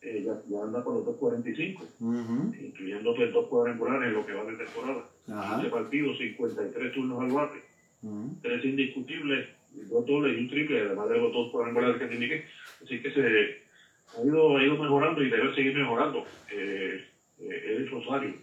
[0.00, 2.50] eh, ya, ya anda por los 2.45, Ujú.
[2.58, 5.02] incluyendo pues, dos cuadrangulares en lo que va de temporada.
[5.26, 5.54] Ajá.
[5.54, 7.62] 15 partidos, 53 turnos al bate,
[8.02, 8.34] Ujú.
[8.42, 12.40] tres indiscutibles, dos dobles y un triple, además de los dos cuadrangulares que te indiqué.
[12.82, 13.48] Así que se
[14.16, 16.22] ha ido, ha ido mejorando y debe seguir mejorando.
[16.50, 16.98] Eh,
[17.38, 18.36] eh, Eric Rosario,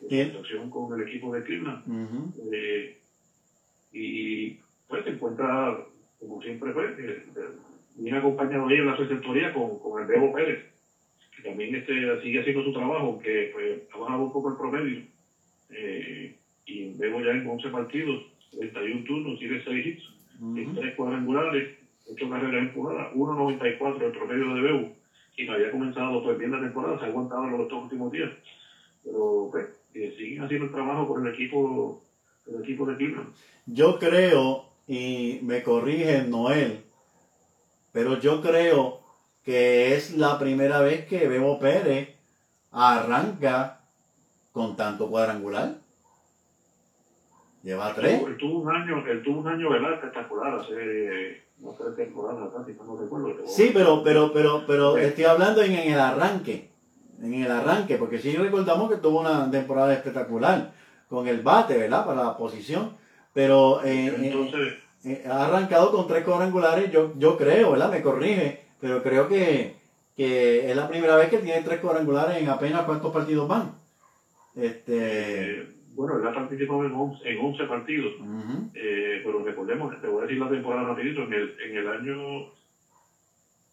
[0.00, 1.40] en situación con el equipo de.
[1.86, 2.30] Ujú.
[2.52, 2.90] Eh,
[3.92, 4.50] y
[4.88, 5.72] pues se encuentra,
[6.26, 7.40] como siempre, pues, eh, eh,
[7.96, 10.58] bien acompañado ahí en la receptoría con, con el Bebo Pérez,
[11.34, 15.02] que también este, sigue haciendo su trabajo, aunque pues, ha bajado un poco el promedio.
[15.68, 16.30] Eh,
[16.66, 18.20] y Bebo ya en 11 partidos,
[18.50, 20.02] 31 turnos, tiene 6 hits,
[20.54, 20.80] tiene Ujú.
[20.80, 21.66] 3 cuadrangulares,
[22.10, 24.88] 8 carreras empujadas, 1.94 el promedio de Bebo,
[25.34, 28.30] quien había comenzado pues, bien la temporada, se ha aguantado en los dos últimos días.
[29.02, 31.94] Pero pues, eh, siguen haciendo el trabajo con el equipo,
[32.46, 33.28] el equipo de Cleveland.
[33.66, 36.84] Yo creo, y me corrige Noel,
[37.92, 39.00] pero yo creo
[39.44, 42.16] que es la primera vez que Bebo Pérez
[42.72, 43.80] arranca
[44.52, 45.76] con tanto cuadrangular.
[47.62, 48.22] Lleva tres.
[48.22, 49.94] Él tuvo un año, él tuvo un año ¿verdad?
[49.94, 53.46] espectacular hace no temporadas atrás, no recuerdo.
[53.46, 56.70] Sí, pero, pero, pero, pero estoy hablando en, en el arranque.
[57.22, 60.72] En el arranque, porque sí recordamos que tuvo una temporada espectacular
[61.08, 62.04] con el bate, ¿verdad?
[62.04, 62.96] Para la posición.
[63.34, 64.74] Pero eh, eh, Entonces,
[65.04, 67.90] eh, ha arrancado con tres cuadrangulares, yo, yo creo, ¿verdad?
[67.90, 69.74] Me corrige, pero creo que,
[70.16, 73.72] que es la primera vez que tiene tres cuadrangulares en apenas cuántos partidos van.
[74.54, 75.60] Este.
[75.60, 80.08] eh, bueno, él ha participado en 11, en 11 partidos, ujú, eh, pero recordemos, te
[80.08, 82.16] voy a decir la temporada rapidito, en el, en el año,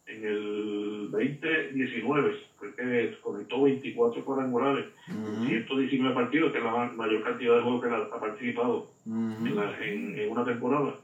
[0.06, 6.92] en el 2019, fue que conectó 24 cuadrangulares, ujú, 119 partidos, que es la ma-
[6.92, 8.88] mayor cantidad de juegos que ha- participado.
[9.04, 10.94] en, la- en- en una temporada.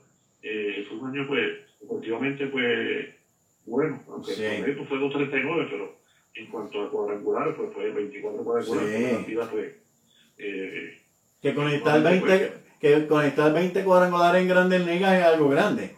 [0.42, 3.09] Eh, fue un año, pues, deportivamente, pues,
[3.66, 4.44] bueno, aunque Sí.
[4.44, 5.96] el promedio fue 2.39, pero
[6.34, 9.11] en cuanto a cuadrangulares, pues fue 24 cuadrangulares, Sí.
[9.16, 9.72] cantidad, pues,
[10.38, 10.96] eh,
[11.42, 15.90] Que conectar 20, que conectar 20 cuadrangulares en grandes ligas es algo grande.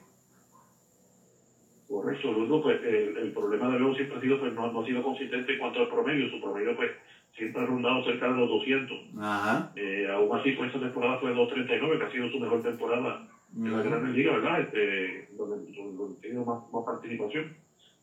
[2.11, 2.33] Correcto.
[2.33, 5.01] Luego, pues, el, el problema de Leo siempre ha sido, pues, no, no ha sido
[5.03, 6.27] consistente en cuanto al promedio.
[6.29, 6.91] Su promedio, pues,
[7.37, 8.99] siempre ha rondado cerca de los 200.
[9.19, 9.67] Ajá.
[9.75, 13.19] Eh, aún así, pues, esta temporada fue 2.39, que ha sido su mejor temporada
[13.55, 13.89] en la ujú.
[13.89, 14.59] Grandes Ligas, ¿verdad?
[14.61, 17.53] Este, donde, donde ha tenido más, más participación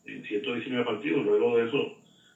[0.06, 1.24] en 119 partidos.
[1.24, 1.92] Luego de eso,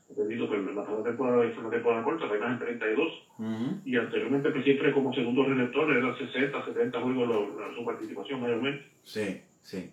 [0.09, 3.09] ha tenido pues, la pasada temporada fue una temporada corta, apenas en 32.
[3.37, 3.77] Ujú.
[3.83, 8.81] Y anteriormente, pues, siempre como segundo receptor, era 60, 70 juegos la- su participación mayormente.
[9.03, 9.87] Sí, sí,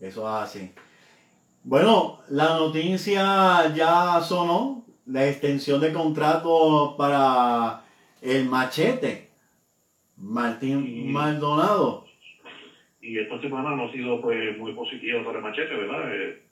[0.00, 0.70] eso es así.
[1.64, 7.82] Bueno, la noticia ya sonó, la extensión de contrato para
[8.20, 9.30] el machete,
[10.16, 11.10] Martín.
[11.12, 12.04] Maldonado.
[13.00, 16.10] Y esta semana no ha sido pues muy positiva para Machete, ¿verdad?
[16.14, 16.42] Eh,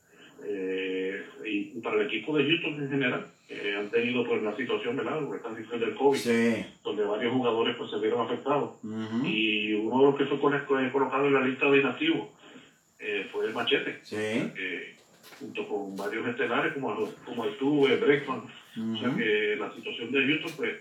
[0.45, 4.97] eh, y para el equipo de Houston en general, eh, han tenido pues la situación,
[4.97, 5.21] ¿verdad?
[5.27, 6.67] Por esta situación del COVID, Sí.
[6.85, 8.77] donde varios jugadores pues se vieron afectados.
[9.25, 12.29] Y uno de los que fue cole- colocado en la lista de inactivos
[12.99, 14.17] eh, fue el Machete, Sí.
[14.17, 14.97] eh,
[15.43, 18.43] junto con varios estelares como, los- como el tuve, Breckman.
[18.95, 20.77] O sea que la situación de Houston pues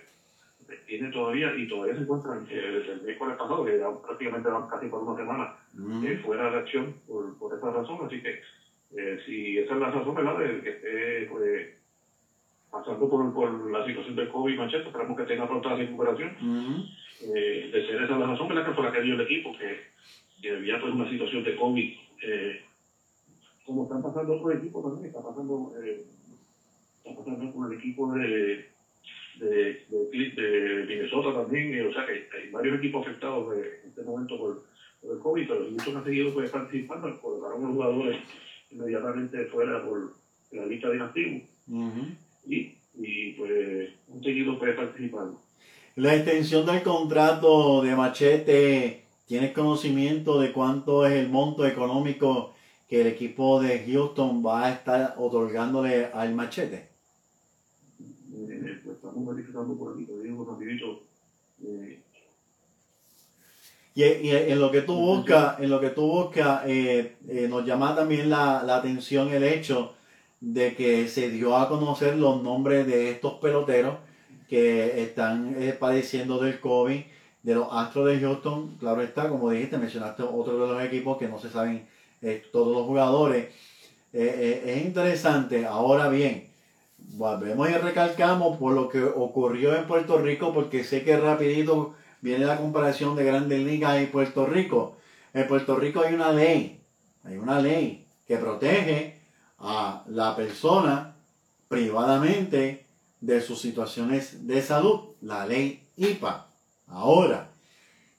[0.86, 4.68] tiene todavía, y todavía se encuentran eh, desde el miércoles pasado, que ya prácticamente van
[4.68, 6.06] casi por una semana Ujú.
[6.06, 8.40] eh, fuera de acción por, por esa razón, así que
[8.98, 11.68] eh, si esa es la razón, ¿verdad?, de que esté pues,
[12.70, 17.36] pasando por, por la situación del COVID, machete, esperamos que tenga pronta recuperación, Ujú.
[17.36, 19.76] eh, de ser esa la razón, ¿verdad?, que fue la que dio el equipo, que,
[20.42, 21.90] que había pues una situación de COVID,
[22.24, 22.60] eh,
[23.72, 26.04] como están pasando otros equipos también, está pasando, eh,
[26.98, 28.66] está pasando con el equipo de,
[29.40, 33.90] de, de, de Minnesota también, eh, o sea que hay varios equipos afectados eh, en
[33.90, 34.64] este momento por,
[35.02, 38.18] por el COVID, pero muchos han seguido pues, participando, colocaron los jugadores
[38.72, 40.16] inmediatamente fuera por
[40.52, 42.06] la lista de inactivos Ujú.
[42.48, 45.42] y, y pues han seguido pues, participando.
[45.96, 52.54] La extensión del contrato de Machete, ¿tienes conocimiento de cuánto es el monto económico
[52.92, 56.90] que el equipo de Houston va a estar otorgándole al Machete?
[58.36, 61.02] Eh, pues estamos verificando por aquí, te digo rapidito.
[61.64, 62.02] Eh,
[63.94, 67.66] Y, y en lo que tú buscas, en lo que tú buscas, eh, eh, nos
[67.66, 69.94] llama también la, la atención el hecho
[70.40, 73.96] de que se dio a conocer los nombres de estos peloteros
[74.50, 77.02] que están eh, padeciendo del COVID,
[77.44, 81.28] de los Astros de Houston, claro está, como dijiste, mencionaste otro de los equipos que
[81.28, 81.86] no se saben
[82.22, 83.46] eh, todos los jugadores.
[84.14, 86.50] Eh, eh, es interesante, ahora bien,
[86.98, 92.46] volvemos y recalcamos por lo que ocurrió en Puerto Rico, porque sé que rapidito viene
[92.46, 94.98] la comparación de Grandes Ligas y Puerto Rico.
[95.34, 96.82] En Puerto Rico hay una ley,
[97.24, 99.20] hay una ley que protege
[99.60, 101.16] a la persona
[101.68, 102.86] privadamente
[103.22, 106.48] de sus situaciones de salud, la ley IPA.
[106.88, 107.50] Ahora,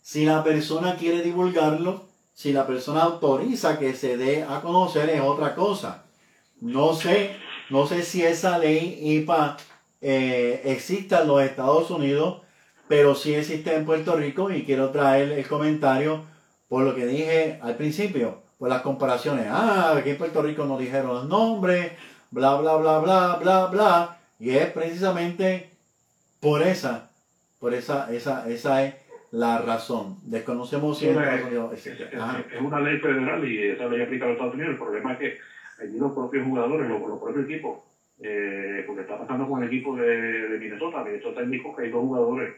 [0.00, 5.20] si la persona quiere divulgarlo, si la persona autoriza que se dé a conocer es
[5.20, 6.04] otra cosa.
[6.60, 7.36] No sé,
[7.70, 9.56] no sé si esa ley IPA
[10.00, 12.42] eh, existe en los Estados Unidos,
[12.88, 16.24] pero sí existe en Puerto Rico y quiero traer el comentario
[16.68, 19.46] por lo que dije al principio, por las comparaciones.
[19.50, 21.92] Ah, aquí en Puerto Rico nos dijeron los nombres,
[22.30, 24.18] bla, bla, bla, bla, bla, bla.
[24.38, 25.70] Y es precisamente
[26.40, 27.10] por esa,
[27.60, 28.94] por esa, esa, esa es
[29.32, 30.16] la razón.
[30.24, 34.36] Desconocemos si Unidos es, es- es una ley federal y esa ley aplica a los
[34.36, 34.72] Estados Unidos.
[34.72, 35.38] El problema es que
[35.82, 37.78] allí los propios jugadores, los, los propios equipos,
[38.20, 42.02] eh, porque está pasando con el equipo de, de Minnesota, Minnesota indicó que hay dos
[42.02, 42.54] jugadores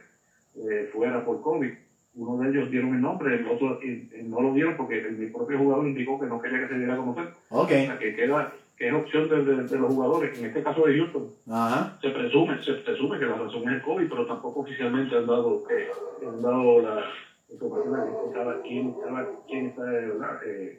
[0.56, 1.72] eh, fuera por COVID.
[2.16, 5.12] Uno de ellos dieron el nombre, el otro y- y no lo dieron porque el,
[5.16, 7.24] mi propio jugador indicó que no quería que se diera a conocer.
[7.50, 10.36] Ok, O sea, que, queda, que es opción de, de- de los jugadores.
[10.36, 11.92] En este caso de Houston, ajá.
[12.00, 15.58] se presume, se presume que la razón es el COVID, pero tampoco oficialmente han dado,
[15.70, 15.86] eh,
[16.26, 17.04] han dado la
[17.48, 20.36] información de cada quien está ¿verdad?
[20.44, 20.76] Eh,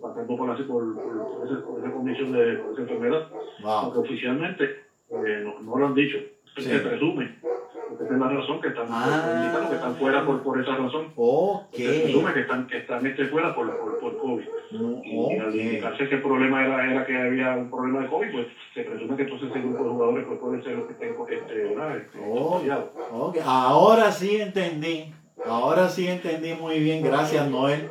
[0.00, 3.22] pasando por, así, por, por, por esa, por esa condición de por esa enfermedad,
[3.60, 3.82] Wow.
[3.82, 4.64] porque oficialmente
[5.10, 6.18] eh, no, no lo han dicho,
[6.56, 6.62] Sí.
[6.62, 7.30] se presume,
[7.98, 9.66] porque es la razón que están Ah.
[9.68, 11.12] que están fuera por, por esa razón.
[11.16, 11.74] Ok.
[11.74, 14.44] Se presume que están, que están este, fuera por, por, por COVID.
[15.04, 15.54] Y al Ok.
[15.54, 19.16] indicarse que el problema era, era que había un problema de COVID, pues se presume
[19.16, 21.96] que entonces ese grupo de jugadores pues, puede ser los que estén este, ¿verdad?
[21.96, 22.48] Este, Oh.
[22.50, 22.84] contagiados.
[23.12, 25.12] Ok, ahora sí entendí.
[25.46, 27.02] Ahora sí entendí muy bien.
[27.04, 27.88] Gracias, Noel.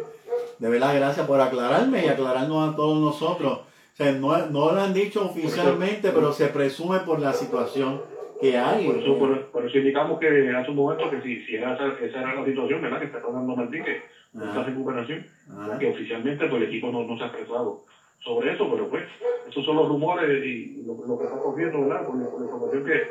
[0.60, 3.60] De verdad, gracias por aclararme y aclararnos a todos nosotros.
[3.60, 8.01] O sea, no, no lo han dicho oficialmente, pero se presume por la situación
[8.40, 8.86] que hay.
[8.86, 11.90] Por eso, por, por eso indicamos que hace un momento que si, si era esa,
[12.00, 13.00] esa era la situación, ¿verdad?
[13.00, 15.78] Que está dando Martín, que esta Ajá, recuperación, ajá.
[15.78, 17.80] que oficialmente pues, el equipo no, no se ha expresado
[18.24, 19.04] sobre eso, pero pues,
[19.48, 22.06] esos son los rumores y lo, lo que está ocurriendo, ¿verdad?
[22.06, 23.02] Por, la- por la información que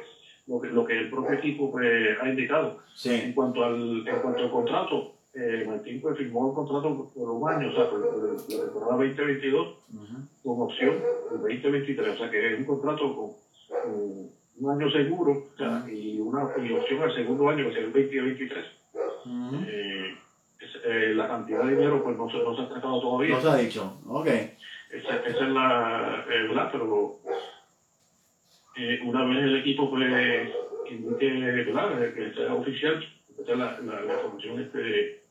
[0.47, 2.77] lo, que lo que el propio equipo pues, ha indicado.
[3.05, 3.33] En Sí.
[3.35, 7.68] cuanto al, en cuanto al contrato, eh, Martín pues, firmó un contrato por un año,
[7.68, 10.22] o sea, por, la temporada 2022, Ujú.
[10.43, 11.01] con opción
[11.31, 13.29] del 2023, o sea que es un contrato con,
[13.83, 15.44] con un año seguro
[15.88, 18.64] y una y opción al segundo año, que será el 2023.
[19.26, 19.64] Ujú.
[19.66, 20.14] Eh,
[20.84, 23.34] eh, la cantidad de dinero pues no se, no se ha tratado todavía.
[23.34, 23.99] No se ha dicho.
[24.07, 24.26] Ok.
[24.26, 27.16] Esa, esa es la eh, verdad, pero
[28.76, 30.03] eh, una vez el equipo pues
[30.91, 32.12] indique ¿verdad?
[32.12, 33.04] Que sea oficial,
[33.38, 35.24] esta es la, la, la información este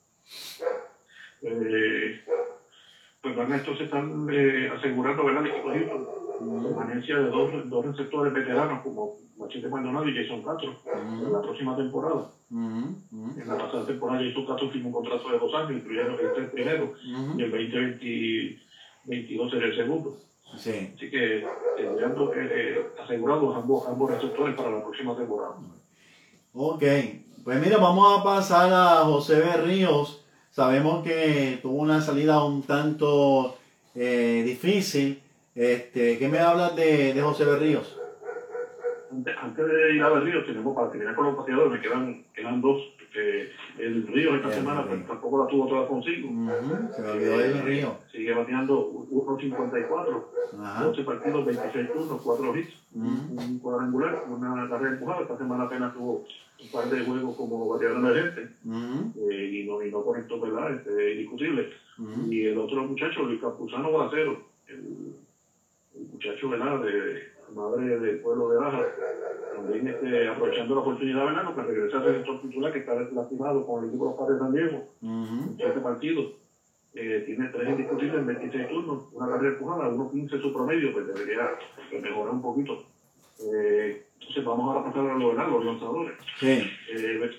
[3.22, 5.46] pues van a entonces están eh, asegurando ¿verdad?
[5.46, 5.80] el equipo de
[6.40, 11.76] permanencia de dos, dos receptores veteranos como Machete Maldonado y Jason Castro en la próxima
[11.76, 12.30] temporada.
[12.52, 16.42] Ujú, En la pasada temporada Jason Castro firmó un contrato de dos años, incluyendo este
[16.42, 16.94] el primero
[17.38, 20.18] y el 2022 será el segundo.
[20.58, 20.92] Sí.
[20.96, 21.46] Así que
[21.78, 25.56] tendrían eh, eh, asegurados ambos, ambos receptores para la próxima temporada.
[26.54, 26.84] Ok,
[27.44, 30.24] pues mira, vamos a pasar a José Berríos.
[30.52, 33.58] Sabemos que tuvo una salida un tanto
[33.96, 35.20] eh, difícil.
[35.56, 38.00] Este, ¿Qué me hablas de, de José Berríos?
[39.40, 42.62] antes, de ir a ver Río, tenemos para terminar con los pateadores, me quedan, quedan
[42.62, 42.82] dos.
[43.16, 43.48] Eh,
[43.78, 46.30] el Río esta Bien, semana pues, tampoco la tuvo toda consigo.
[46.96, 47.98] Se me olvidó el río.
[48.12, 50.24] Sigue bateando 1.54,
[50.60, 50.84] Ajá.
[50.86, 53.06] 12 partidos, 26 turnos, 4 hits, Ujú.
[53.40, 55.22] un cuadrangular, una carrera empujada.
[55.22, 56.26] Esta semana apenas tuvo
[56.60, 60.74] un par de juegos como bateador emergente Ujú, eh, y, no, y no conectó, ¿verdad?
[60.74, 61.70] Este, indiscutible.
[62.32, 65.14] Y el otro muchacho, Luis Campuzano Bracero, el
[66.12, 66.80] muchacho, ¿verdad?
[66.80, 68.82] De madre del pueblo de Baja,
[69.54, 71.44] también este, aprovechando la oportunidad, ¿verdad?
[71.44, 74.34] No, que regresa al sector titular que está lastimado con el equipo de los padres
[74.40, 75.50] de San Diego, Ujú.
[75.50, 76.28] en siete partidos.
[76.96, 81.50] Eh, tiene tres indiscutibles en 26 turnos, una carrera empujada, 1.15 su promedio, pues debería
[81.90, 82.78] pues, mejorar un poquito.
[83.40, 85.48] Eh, entonces vamos a pasar a lo, ¿verdad?
[85.48, 86.62] los lanzadores Sí.
[86.92, 87.30] eh,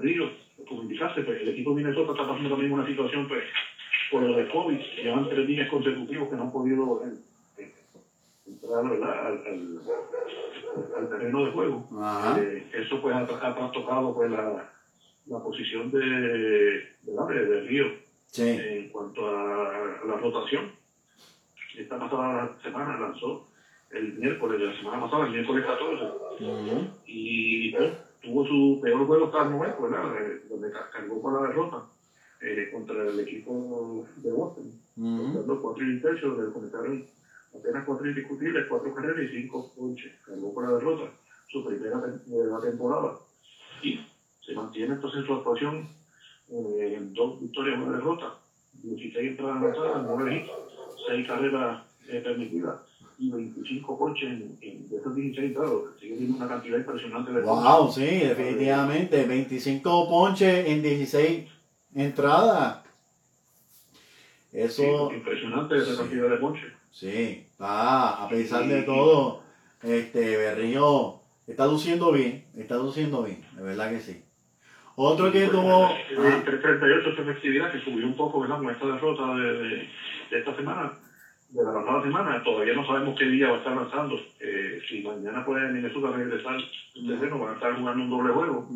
[0.00, 0.24] Río,
[0.66, 3.42] como indicaste, pues el equipo de Minnesota está pasando también una situación pues,
[4.10, 7.12] por lo de COVID, llevan tres días consecutivos que no han podido eh,
[8.46, 9.26] entrar ¿verdad?
[9.26, 9.78] Al, al,
[10.96, 11.84] al terreno de juego.
[12.36, 14.64] Eh, eso pues ha, ha trastocado pues, la,
[15.26, 17.90] la posición de, de, de, Río
[18.26, 18.42] Sí.
[18.42, 20.70] en cuanto a, la rotación.
[21.76, 23.38] Esta pasada semana lanzó
[23.90, 26.02] el miércoles la semana pasada, el miércoles 14,
[26.40, 26.86] Ujú.
[27.04, 27.92] y pues,
[28.22, 30.18] tuvo su peor juego hasta el momento, ¿verdad?
[30.18, 31.82] Eh, donde ca- cargó con la derrota
[32.40, 35.32] eh, contra el equipo de Boston, Ujú.
[35.34, 37.02] dando cuatro y tercio, conectaron
[37.54, 40.12] apenas cuatro indiscutibles, cuatro carreras y cinco ponches.
[40.24, 41.10] Cargó con la derrota,
[41.48, 43.16] su primera de la temporada.
[43.82, 44.00] Y
[44.44, 45.88] se mantiene entonces su actuación
[46.50, 48.34] eh, en dos victorias, una derrota,
[48.82, 50.50] 16 entradas lanzadas, 9 hits,
[51.08, 52.80] 6 carreras eh, permitidas
[53.18, 55.72] y 25 ponches en, en- de esos 16 entradas.
[56.00, 57.64] Sigue siendo una cantidad impresionante de ponches.
[57.64, 59.24] Wow, sí, definitivamente.
[59.24, 61.48] 25 ponches en 16
[61.94, 62.82] entradas.
[64.50, 66.72] Sí, Eso, impresionante esa cantidad de ponches.
[66.92, 69.42] Sí, está, a pesar de todo,
[69.82, 74.22] este Berrío está luciendo bien, está luciendo bien, de verdad que sí.
[74.94, 75.88] Otro que tuvo...
[75.88, 78.58] Eh, ah, 338 su efectividad, que subió un poco ¿verdad?
[78.58, 79.88] con esta derrota de, de,
[80.30, 80.92] de esta semana,
[81.52, 82.42] de la pasada semana.
[82.42, 84.16] Todavía no sabemos qué día va a estar lanzando.
[84.40, 88.68] Eh, si mañana puede Minnesota regresar al terreno, van a estar jugando un doble juego.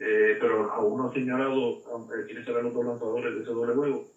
[0.00, 3.74] Eh, pero aún no ha señalado eh, quiénes serán los dos lanzadores de ese doble
[3.74, 4.08] juego.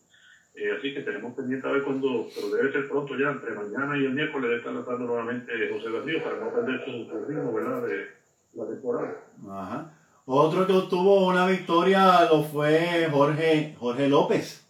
[0.55, 3.97] Eh, así que tenemos pendiente a ver cuándo, pero debe ser pronto ya, entre mañana
[3.97, 7.53] y el miércoles debe estar lanzando nuevamente José Berrío para no perder su, su ritmo
[7.53, 7.81] ¿verdad?
[7.87, 8.07] de
[8.53, 9.17] la temporada.
[9.49, 9.91] ajá.
[10.25, 14.65] Otro que obtuvo una victoria lo fue Jorge, Jorge López.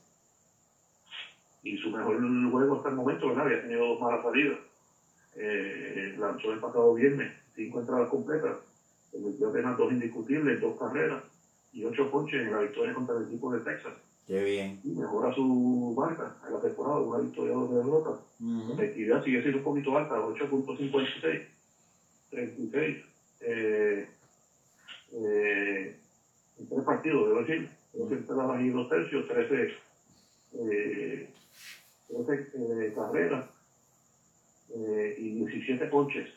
[1.64, 2.18] y su mejor
[2.52, 3.46] juego hasta el momento, ¿verdad?
[3.46, 4.58] Había tenido dos malas salidas.
[5.36, 8.58] Eh, lanzó el pasado viernes cinco entradas completas,
[9.12, 11.24] convirtió apenas dos indiscutibles, dos carreras
[11.72, 13.94] y ocho ponches en la victoria contra el equipo de Texas.
[14.28, 14.80] Qué bien.
[14.84, 18.20] Y mejora su marca en la temporada, una victoria, dos derrotas.
[18.40, 21.48] La efectividad sigue siendo un poquito alta, 8.56,
[22.30, 22.98] 36.
[23.42, 24.08] Eh,
[25.14, 26.00] eh,
[26.60, 29.74] en tres partidos, debo decir, dos entradas y dos tercios, 13,
[30.54, 31.30] eh,
[32.08, 33.46] 13 eh, carreras
[34.76, 36.30] eh, y 17 ponches.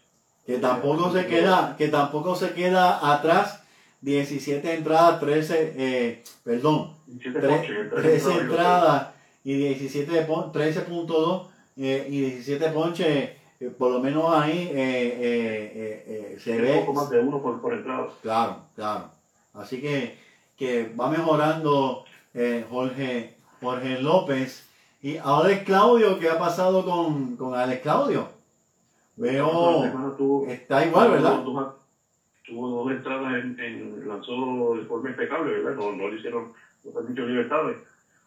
[0.45, 3.63] Que tampoco se queda, que tampoco se queda atrás.
[4.01, 7.71] 17 entradas, 13, eh, perdón, 17 Tre- ponches.
[7.77, 9.09] en tres 13 entradas y dos entradas
[9.45, 11.47] y 17 pon- 13.2
[11.79, 13.07] eh, y 17 ponches,
[13.61, 16.05] eh, por lo menos ahí eh, eh, eh,
[16.35, 16.79] eh, se ve.
[16.79, 18.09] Un poco más de uno por, por entrada.
[18.23, 19.11] Claro, claro.
[19.55, 20.17] Así que,
[20.57, 22.05] que va mejorando
[22.71, 24.65] Jorge, Jorge López.
[25.03, 28.29] Y Alex Claudio, ¿qué ha pasado con, con Alex Claudio?
[29.17, 31.43] La Veo, está igual, ¿verdad?
[32.47, 35.75] Tuvo dos, entradas en, en lanzó de forma impecable, ¿verdad?
[35.77, 36.53] No, no le hicieron,
[36.85, 37.79] no permitió libertades.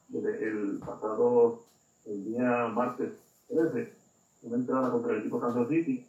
[0.09, 1.59] Desde el pasado,
[2.05, 3.11] el día martes
[3.47, 3.93] 13,
[4.41, 6.03] una entrada contra el equipo Kansas City.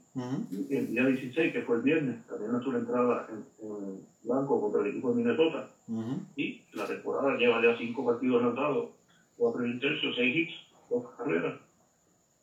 [0.51, 4.61] Y el día 16, que fue el viernes, también lanzó una entrada en, en blanco
[4.61, 5.69] contra el equipo de Minnesota.
[6.37, 8.89] Y la temporada lleva ya cinco partidos lanzados,
[9.37, 10.55] cuatro y tercio, seis hits,
[10.91, 11.55] dos carreras,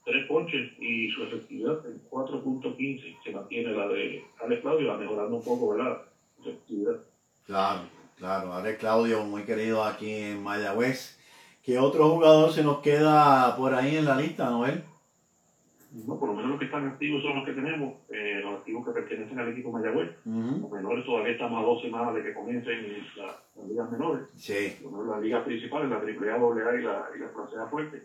[0.07, 5.35] tres ponches y su efectividad en 4.15 se mantiene la de Alex Claudio, va mejorando
[5.35, 6.01] un poco, ¿verdad?
[6.39, 6.95] Efectividad.
[7.45, 7.81] Claro,
[8.15, 8.53] claro.
[8.53, 11.19] Alex Claudio, muy querido aquí en Mayagüez.
[11.61, 14.85] ¿Qué otro jugador se nos queda por ahí en la lista, Noel?
[16.05, 18.83] No, por lo menos los que están activos son los que tenemos, eh, los activos
[18.83, 20.09] que pertenecen al equipo Mayagüez.
[20.25, 24.23] Los menores todavía estamos a dos semanas de que comiencen la- las ligas menores.
[24.35, 24.71] Sí.
[24.81, 28.01] Por lo menos las ligas principales, la AAA, AA y la, y la Francesa Fuerte.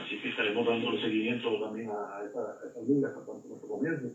[0.00, 4.10] Así que estaremos dándole seguimiento también a, esa, a esas ligas hasta tanto nuestro comience.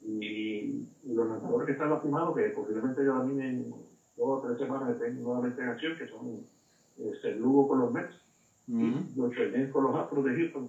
[0.00, 3.68] Y, y los lanzadores que están lastimados, que posiblemente ya también en
[4.16, 6.40] dos o tres semanas estén nuevamente en acción, que son
[6.98, 8.20] eh, Lugo con los Mets
[8.68, 9.04] Ujú.
[9.12, 10.68] y los Cheyenne con los Astros de Houston,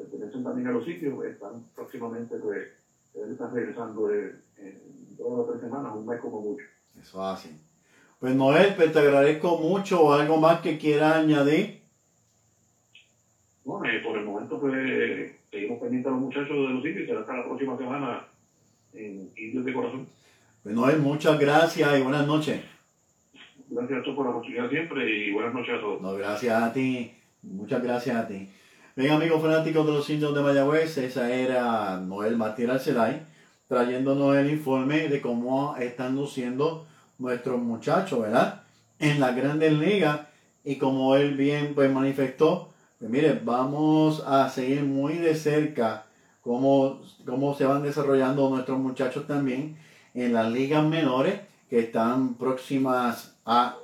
[0.00, 2.68] pertenecen también a los sitios, están próximamente pues,
[3.14, 4.40] Él está regresando en
[5.16, 6.64] dos o tres semanas, un mes como mucho.
[7.00, 7.50] Eso hace.
[8.18, 10.12] Pues Noel, pues te agradezco mucho.
[10.12, 11.80] ¿Algo más que quieras añadir?
[13.64, 17.20] Bueno, eh, por el momento pues seguimos pendientes a los muchachos de los y será
[17.20, 18.26] hasta la próxima semana
[18.92, 20.06] en Indios de Corazón.
[20.62, 22.60] Pues Noel, muchas gracias y buenas noches.
[23.68, 26.02] Gracias a todos por la oportunidad siempre y buenas noches a todos.
[26.02, 27.12] No, gracias a ti.
[27.42, 28.48] Muchas gracias a ti.
[29.00, 33.22] Bien, amigos fanáticos de los indios de Mayagüez, esa era Noel Martínez Arcelay,
[33.66, 36.86] trayéndonos el informe de cómo están luciendo
[37.16, 38.60] nuestros muchachos, ¿verdad?
[38.98, 40.20] En las grandes ligas.
[40.64, 46.04] Y como él bien pues manifestó, pues mire, vamos a seguir muy de cerca
[46.42, 49.78] cómo, cómo se van desarrollando nuestros muchachos también
[50.12, 51.40] en las ligas menores
[51.70, 53.76] que están próximas a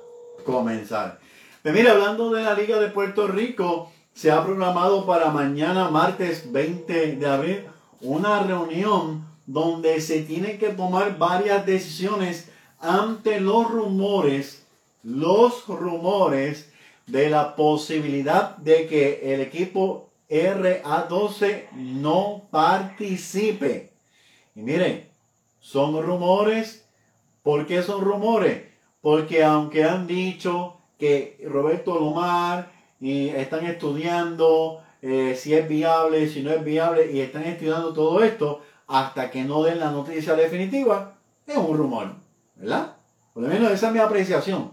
[0.45, 1.17] comenzar.
[1.63, 6.51] Pues mire, hablando de la Liga de Puerto Rico, se ha programado para mañana, martes
[6.51, 7.63] 20 de abril,
[8.01, 12.49] una reunión donde se tienen que tomar varias decisiones
[12.79, 14.65] ante los rumores,
[15.03, 16.71] los rumores
[17.05, 23.91] de la posibilidad de que el equipo RA12 no participe.
[24.55, 25.07] Y miren,
[25.59, 26.87] son rumores.
[27.43, 28.63] ¿Por qué son rumores?
[28.99, 36.41] Porque aunque han dicho que Roberto Lomar y están estudiando eh, si es viable, si
[36.41, 41.15] no es viable, y están estudiando todo esto, hasta que no den la noticia definitiva,
[41.45, 42.13] es un rumor,
[42.55, 42.95] ¿verdad?
[43.33, 44.71] Por lo menos esa es mi apreciación.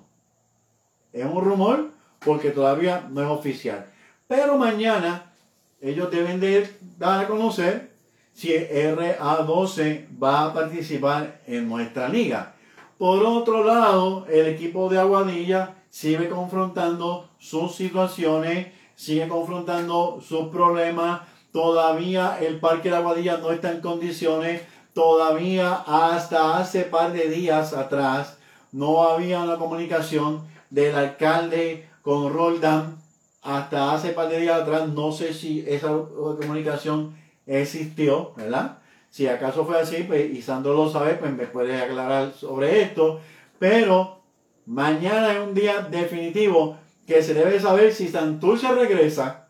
[1.12, 1.90] Es un rumor
[2.24, 3.86] porque todavía no es oficial.
[4.26, 5.32] Pero mañana
[5.80, 6.68] ellos deben de
[6.98, 7.92] dar a conocer
[8.32, 12.54] si RA12 va a participar en nuestra liga.
[12.98, 18.66] Por otro lado, el equipo de Aguadilla sigue confrontando sus situaciones,
[18.96, 21.20] sigue confrontando sus problemas.
[21.52, 24.62] Todavía el Parque de Aguadilla no está en condiciones.
[24.92, 28.38] Todavía hasta hace par de días atrás
[28.72, 32.98] no había una comunicación del alcalde con Roldán.
[33.40, 37.14] Hasta hace par de días atrás no sé si esa comunicación
[37.46, 38.78] existió, ¿verdad?
[39.10, 43.20] Si acaso fue así, pues, y Sandro lo sabe, pues me puede aclarar sobre esto.
[43.60, 44.23] Pero
[44.66, 46.76] mañana es un día definitivo
[47.06, 49.48] que se debe saber si Santurce regresa,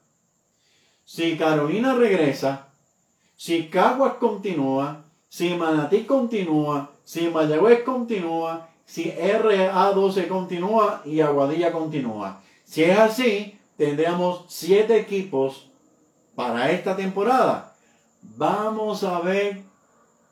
[1.05, 2.69] si Carolina regresa,
[3.37, 12.41] si Caguas continúa, si Manatí continúa, si Mayagüez continúa, si RA12 continúa y Aguadilla continúa.
[12.65, 15.71] Si es así, tendríamos siete equipos
[16.35, 17.75] para esta temporada.
[18.23, 19.63] Vamos a ver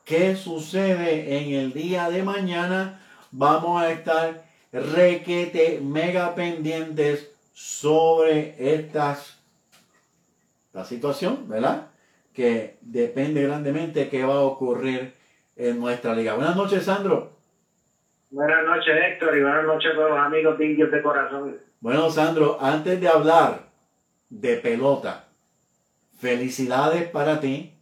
[0.03, 3.01] qué sucede en el día de mañana.
[3.31, 4.42] Vamos a estar
[4.73, 9.39] requete mega pendientes sobre estas
[10.73, 11.87] la situación, ¿verdad?
[12.33, 15.13] Que depende grandemente qué va a ocurrir
[15.55, 16.33] en nuestra liga.
[16.33, 17.31] Buenas noches, Sandro.
[18.31, 21.59] Buenas noches, Héctor, y buenas noches a todos los amigos de Indios de Corazón.
[21.79, 23.67] Bueno, Sandro, antes de hablar
[24.29, 25.27] de pelota,
[26.17, 27.73] felicidades para ti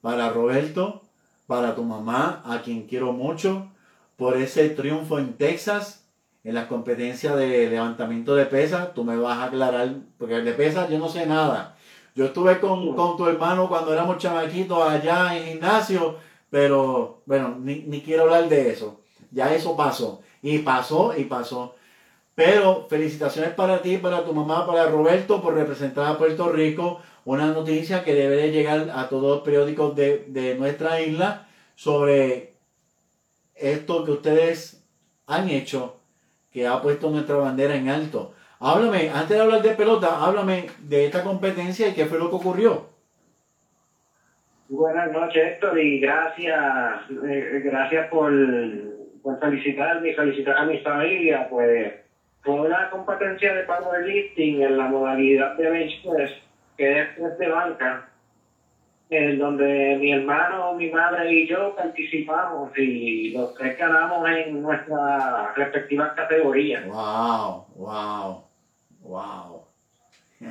[0.00, 1.02] para Roberto,
[1.46, 3.70] para tu mamá, a quien quiero mucho,
[4.16, 6.07] por ese triunfo en Texas,
[6.44, 8.94] en las competencias de levantamiento de pesas.
[8.94, 11.76] Tú me vas a aclarar, porque de pesas yo no sé nada.
[12.14, 16.16] Yo estuve con, tu hermano cuando éramos chamaquitos allá en gimnasio,
[16.50, 19.00] pero bueno, ni, ni quiero hablar de eso.
[19.30, 20.22] Ya eso pasó.
[20.42, 21.74] Y pasó y pasó.
[22.34, 27.48] Pero felicitaciones para ti, para tu mamá, para Roberto por representar a Puerto Rico una
[27.48, 32.54] noticia que debe de llegar a todos los periódicos de, nuestra isla sobre
[33.54, 34.82] esto que ustedes
[35.26, 35.97] han hecho,
[36.58, 38.34] que ha puesto nuestra bandera en alto.
[38.58, 42.36] Háblame, antes de hablar de pelota, háblame de esta competencia y qué fue lo que
[42.36, 42.86] ocurrió.
[44.68, 48.32] Buenas noches, Héctor, y gracias, eh, gracias por,
[49.22, 51.48] por felicitarme y felicitar a mi familia.
[51.48, 51.92] Pues
[52.42, 56.32] fue una competencia de powerlifting en la modalidad de bench press
[56.76, 58.08] que es de banca,
[59.10, 65.54] en donde mi hermano, mi madre y yo participamos y los tres ganamos en nuestras
[65.56, 66.86] respectivas categorías.
[66.86, 67.64] ¡Wow!
[67.76, 68.44] ¡Wow!
[69.00, 69.62] ¡Wow!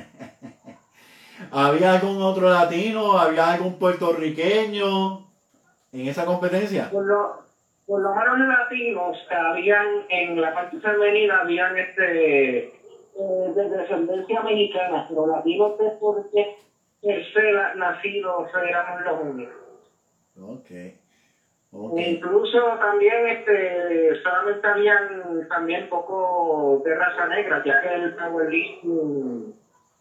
[1.52, 3.16] ¿Había algún otro latino?
[3.16, 5.28] ¿Había algún puertorriqueño
[5.92, 6.90] en esa competencia?
[6.90, 7.42] Por lo,
[7.86, 15.06] por lo menos latinos, habían en la parte femenina, habían este eh, de descendencia mexicana,
[15.08, 16.56] pero latinos es porque
[17.00, 19.54] ser nacidos éramos los únicos.
[20.40, 20.94] Okay.
[21.72, 22.14] okay.
[22.14, 29.54] Incluso también este solamente habían también poco de raza negra, ya que el powerlifting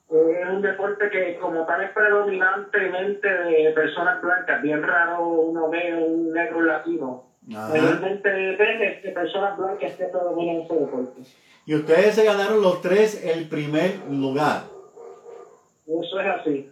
[0.10, 5.95] Es un deporte que como tal es predominantemente de personas blancas, bien raro uno ve
[5.95, 7.24] un negro latino.
[7.48, 11.22] Realmente depende de personas blancas que predominan ese deporte.
[11.65, 14.64] Y ustedes se ganaron los tres el primer lugar.
[15.86, 16.72] Eso es así.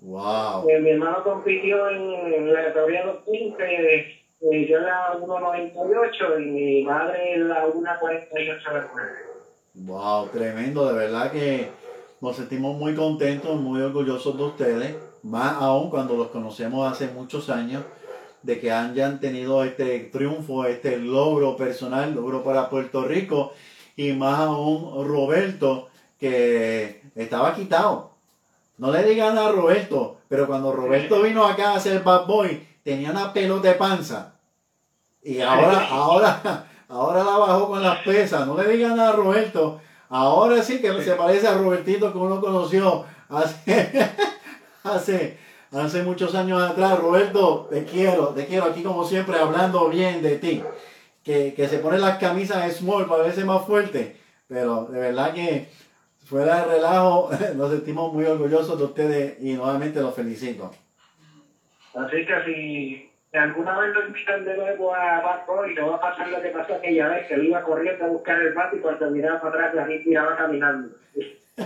[0.00, 0.68] Wow.
[0.68, 6.82] Eh, mi hermano compitió en la categoría 215, eh, yo en la 1.98 y mi
[6.84, 8.88] madre en la 1.48
[9.74, 11.68] Wow, tremendo, de verdad que
[12.20, 17.50] nos sentimos muy contentos, muy orgullosos de ustedes, más aún cuando los conocemos hace muchos
[17.50, 17.84] años,
[18.42, 23.52] de que hayan tenido este triunfo, este logro personal, logro para Puerto Rico,
[23.96, 25.88] y más aún Roberto,
[26.18, 28.07] que estaba quitado.
[28.78, 33.10] No le digan a Roberto, pero cuando Roberto vino acá a ser bad boy, tenía
[33.10, 34.34] una pelota de panza.
[35.22, 38.46] Y ahora, ahora, ahora la bajó con las pesas.
[38.46, 39.80] No le digan a Roberto,
[40.10, 44.10] Ahora sí que se parece a Robertito que uno conoció hace,
[44.82, 45.38] hace,
[45.70, 46.98] hace muchos años atrás.
[46.98, 50.62] Roberto, te quiero, te quiero aquí como siempre hablando bien de ti.
[51.22, 54.18] Que, se pone las camisas small para verse más fuerte.
[54.46, 55.68] Pero de verdad que
[56.28, 60.70] fuera de relajo, nos sentimos muy orgullosos de ustedes y nuevamente los felicito.
[61.94, 66.00] Así que si alguna vez lo invitan de nuevo a Bad y no va a
[66.00, 68.80] pasar lo que pasó aquella vez, que él iba corriendo a buscar el bate y
[68.80, 70.94] cuando miraba para atrás la gente miraba caminando.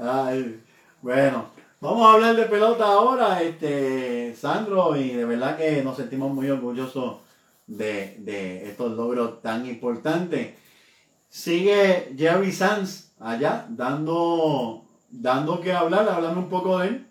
[0.00, 0.60] Ay,
[1.00, 1.46] bueno,
[1.80, 6.50] vamos a hablar de pelota ahora, este Sandro, y de verdad que nos sentimos muy
[6.50, 7.20] orgullosos
[7.66, 10.62] de, de estos logros tan importantes.
[11.34, 17.06] Sigue Jerry Sanz allá dando, dando que hablar, hablando un poco de él.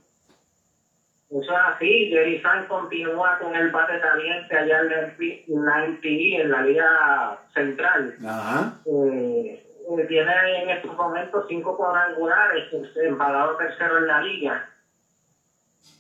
[1.30, 6.52] Eso es así, Jerry San continúa con el bate caliente allá en la MPI, en
[6.52, 8.16] la Liga Central.
[8.26, 8.80] Ajá.
[8.86, 14.70] Eh, eh, tiene en estos momentos cinco cuadrangulares, empalado tercero en la liga.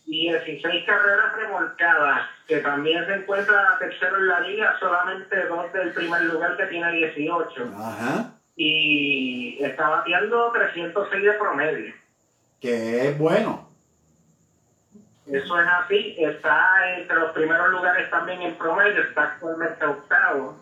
[0.05, 5.93] Y 16 carreras remolcadas, que también se encuentra tercero en la liga, solamente dos del
[5.93, 7.73] primer lugar que tiene 18.
[7.77, 8.31] Ajá.
[8.55, 11.93] Y está bateando 306 de promedio.
[12.59, 13.73] Que es bueno.
[15.25, 20.57] Eso es así, está entre los primeros lugares también en promedio, está actualmente octavo.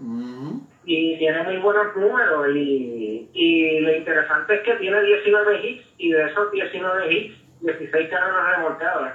[0.86, 2.48] Y tiene muy buenos números.
[2.56, 8.10] Y, y lo interesante es que tiene 19 hits y de esos 19 hits, 16
[8.10, 9.14] carreras remolcadas.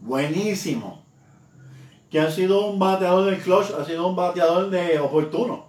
[0.00, 1.04] Buenísimo.
[2.10, 5.66] Que ha sido un bateador del clutch, ha sido un bateador de oportuno.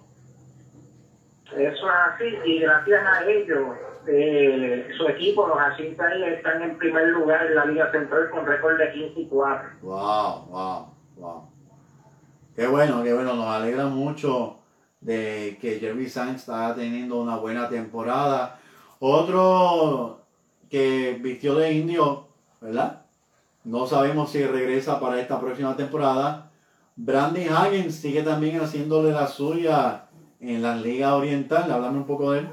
[1.46, 3.74] Eso es así, y gracias a ello
[4.06, 8.78] eh, su equipo, los Jacintas, están en primer lugar en la Liga Central con récord
[8.78, 9.68] de 15 y 4.
[9.82, 10.86] Wow, wow,
[11.16, 11.48] wow.
[12.56, 14.58] Qué bueno, qué bueno, nos alegra mucho
[15.00, 18.58] de que Jeremy Sainz está teniendo una buena temporada.
[18.98, 20.20] Otro
[20.68, 22.28] que vistió de indio,
[22.60, 23.01] ¿verdad?
[23.64, 26.50] No sabemos si regresa para esta próxima temporada.
[26.96, 30.06] Brandy Hagen sigue también haciéndole la suya
[30.40, 31.70] en la Liga Oriental.
[31.70, 32.48] Háblame un poco de él.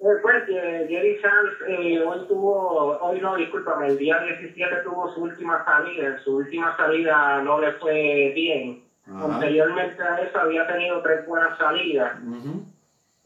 [0.00, 5.62] Pues Jerry Sanz eh, hoy tuvo, hoy no, discúlpame, el día 17 tuvo su última
[5.64, 8.82] salida, en su última salida no le fue bien.
[9.06, 12.16] Anteriormente a eso había tenido tres buenas salidas.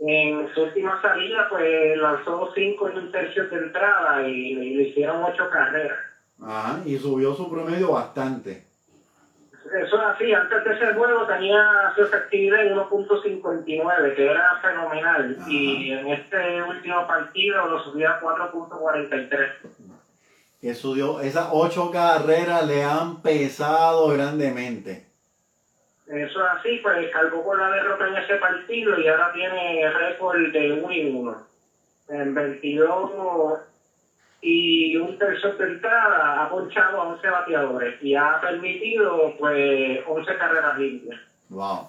[0.01, 5.23] En su última salida pues lanzó cinco en un tercio de entrada y, le hicieron
[5.23, 5.99] ocho carreras.
[6.43, 8.65] Ajá, y subió su promedio bastante.
[9.65, 15.39] Eso es así, antes de ese juego tenía su efectividad en 1.59, que era fenomenal,
[15.49, 19.49] y en este último partido lo subió a 4.43.
[20.61, 25.07] Que subió, esas ocho carreras le han pesado grandemente.
[26.07, 30.53] Eso es así, pues cargó con la derrota en ese partido y ahora tiene récord
[30.53, 31.47] de 1 y 1.
[32.09, 33.61] En 22
[34.45, 40.37] y un tercer de entrada ha ponchado a 11 bateadores y ha permitido pues 11
[40.37, 41.19] carreras limpias.
[41.49, 41.89] Wow.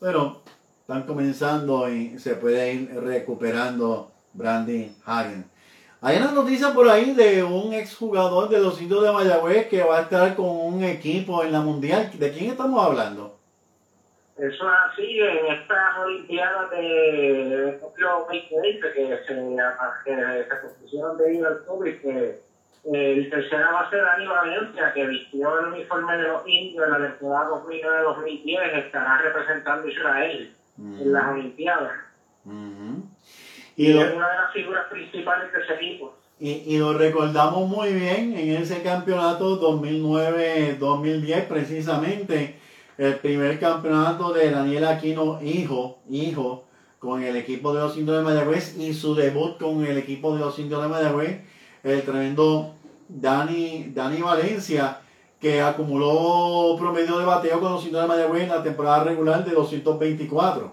[0.00, 0.42] Pero
[0.80, 5.44] están comenzando y se puede ir recuperando Brandy Hagen.
[6.00, 9.98] Hay una noticia por ahí de un exjugador de los indios de Mayagüez que va
[9.98, 12.10] a estar con un equipo en la mundial.
[12.18, 13.35] ¿De quién estamos hablando?
[14.38, 19.34] Eso es así en estas Olimpiadas de Tokio 2020 que se,
[20.04, 22.40] que se propusieron debido al COVID, que
[22.92, 27.08] el tercera base de Dani Valencia, que vistió el uniforme de los indios en la
[27.08, 31.92] temporada 2009-2010, estará representando a Israel en las Olimpiadas.
[33.74, 36.14] Y, es una de las figuras principales de ese equipo.
[36.38, 42.65] Y, y lo recordamos muy bien en ese campeonato 2009-2010 precisamente
[42.98, 46.64] el primer campeonato de Daniel Aquino, hijo, hijo
[46.98, 50.40] con el equipo de los indios de Mayagüez y su debut con el equipo de
[50.40, 51.42] los indios de Mayagüez,
[51.82, 52.74] el tremendo
[53.08, 55.00] Dani, Dani Valencia,
[55.40, 59.52] que acumuló promedio de bateo con los indios de Mayagüez en la temporada regular de
[59.52, 60.72] 224.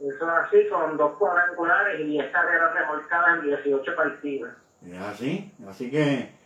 [0.00, 4.50] Eso es así, con dos cuadrangulares y 10 carreras remolcadas en 18 partidos.
[4.86, 6.39] Es así, así que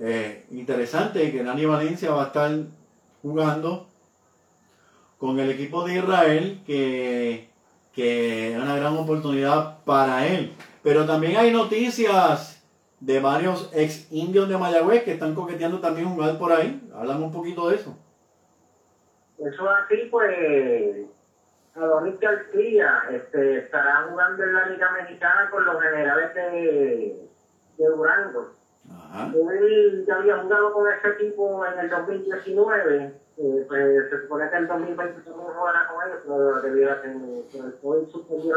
[0.00, 2.50] eh, interesante que Dani Valencia va a estar
[3.22, 3.86] jugando
[5.18, 7.50] con el equipo de Israel, que,
[7.92, 10.52] que es una gran oportunidad para él.
[10.82, 12.64] Pero también hay noticias
[13.00, 16.80] de varios ex indios de Mayagüez que están coqueteando también jugar por ahí.
[16.94, 17.94] Háblame un poquito de eso.
[19.38, 21.06] Eso así, pues,
[21.74, 27.28] Adonis García este, estará jugando en la Liga Mexicana con los generales de,
[27.76, 28.59] de Durango.
[28.90, 29.32] Ajá.
[29.34, 34.56] Él ya había jugado con ese equipo en el 2019 eh, pues se supone que
[34.58, 37.42] el 2020 se jugará con ellos, pero debido a que el
[37.80, 38.06] COVID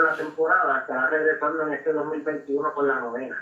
[0.04, 3.38] la temporada, estará regresando en este 2021 con la novena.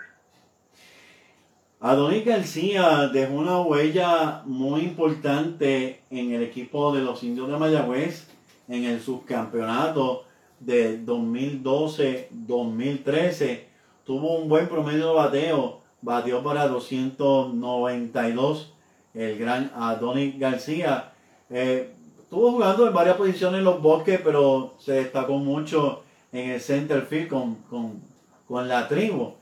[1.80, 8.28] Adonis García dejó una huella muy importante en el equipo de los indios de Mayagüez
[8.68, 10.26] en el subcampeonato
[10.60, 13.64] de 2012-2013.
[14.06, 18.74] Tuvo un buen promedio de bateo, batió para 292
[19.14, 21.12] el gran Adonis García.
[21.50, 26.62] Eh, estuvo jugando en varias posiciones en los bosques, pero se destacó mucho en el
[26.62, 28.02] center field con, con,
[28.48, 29.34] con la tribu.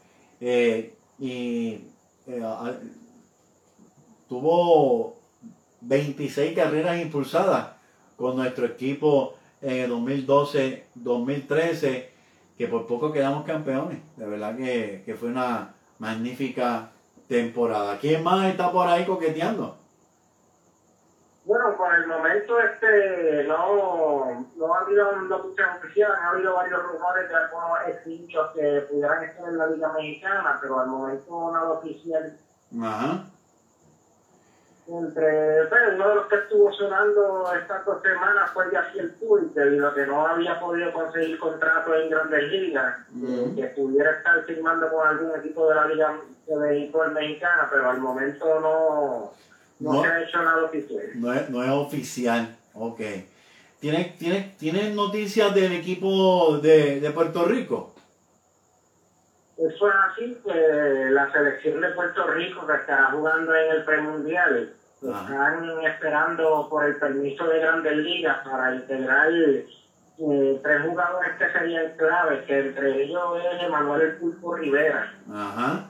[0.42, 1.82] Eh, y
[2.28, 2.42] eh,
[4.28, 5.20] tuvo
[5.82, 7.70] 26 carreras impulsadas
[8.16, 12.06] con nuestro equipo en el 2012-2013,
[12.58, 14.00] que por poco quedamos campeones.
[14.18, 16.90] De verdad que, que fue una magnífica
[17.28, 17.98] temporada.
[18.00, 19.78] ¿Quién más está por ahí coqueteando?
[21.46, 27.28] Bueno, por el momento este no, no ha habido noticias oficiales, ha habido varios rumores
[27.28, 32.38] de algunos equipos que pudieran estar en la Liga Mexicana, pero al momento nada oficial.
[32.80, 33.24] Ajá.
[34.92, 39.88] Entre pues, uno de los que estuvo sonando estas dos semanas fue Yaciel Puig, debido
[39.88, 42.96] a que no había podido conseguir contrato en Grandes Ligas,
[43.56, 48.00] que pudiera estar firmando con algún equipo de la Liga de Béisbol Mexicana, pero al
[48.00, 49.32] momento no,
[49.80, 50.02] no, No.
[50.02, 51.04] se ha hecho nada oficial.
[51.16, 52.56] No es, no es oficial.
[52.74, 53.02] Ok.
[53.80, 57.94] ¿Tienes tiene, tiene noticias del equipo de, de Puerto Rico?
[59.56, 64.74] Eso es así, que la selección de Puerto Rico que estará jugando en el premundial.
[65.02, 71.96] Están esperando por el permiso de Grandes Ligas para integrar eh, tres jugadores que serían
[71.98, 75.14] claves, que entre ellos es Emanuel El Pulpo Rivera.
[75.32, 75.90] Ajá.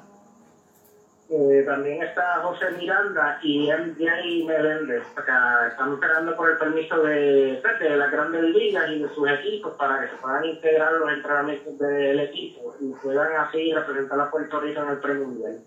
[1.32, 5.04] Eh, también está José Miranda y MJ Meléndez.
[5.16, 9.30] O sea, están esperando por el permiso de, de las grandes ligas y de sus
[9.30, 14.32] equipos para que se puedan integrar los entrenamientos del equipo y puedan así representar a
[14.32, 15.60] Puerto Rico en el premundial.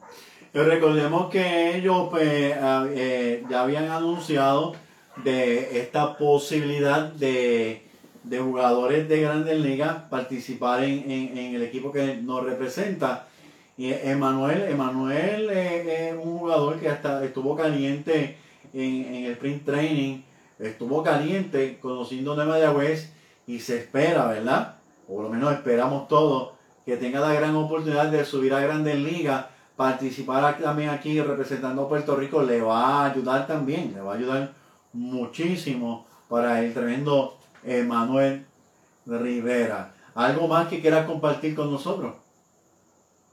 [0.54, 4.74] Recordemos que ellos pues, ah, eh, ya habían anunciado
[5.24, 7.82] de esta posibilidad de,
[8.22, 13.26] de jugadores de grandes ligas participar en, en- el equipo que nos representa.
[13.78, 18.36] Y Emanuel, Emanuel eh, es un jugador que hasta estuvo caliente
[18.74, 20.18] en, en el sprint training,
[20.58, 23.10] estuvo caliente conociendo de Mayagüez
[23.46, 24.74] y se espera, ¿verdad?
[25.08, 26.50] O por lo menos esperamos todos
[26.84, 29.46] que tenga la gran oportunidad de subir a grandes ligas
[29.82, 34.16] participar también aquí representando a Puerto Rico le va a ayudar también, le va a
[34.16, 34.52] ayudar
[34.92, 38.46] muchísimo para el tremendo Emanuel
[39.06, 39.92] Rivera.
[40.14, 42.14] ¿Algo más que quieras compartir con nosotros?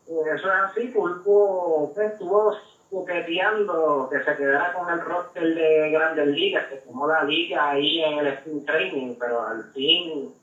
[0.07, 2.55] Eh, Eso es así, Pulpo pues, estuvo
[2.89, 8.01] coqueteando que se quedara con el roster de grandes ligas, que tomó la liga ahí
[8.03, 10.34] en el sprint training, pero al fin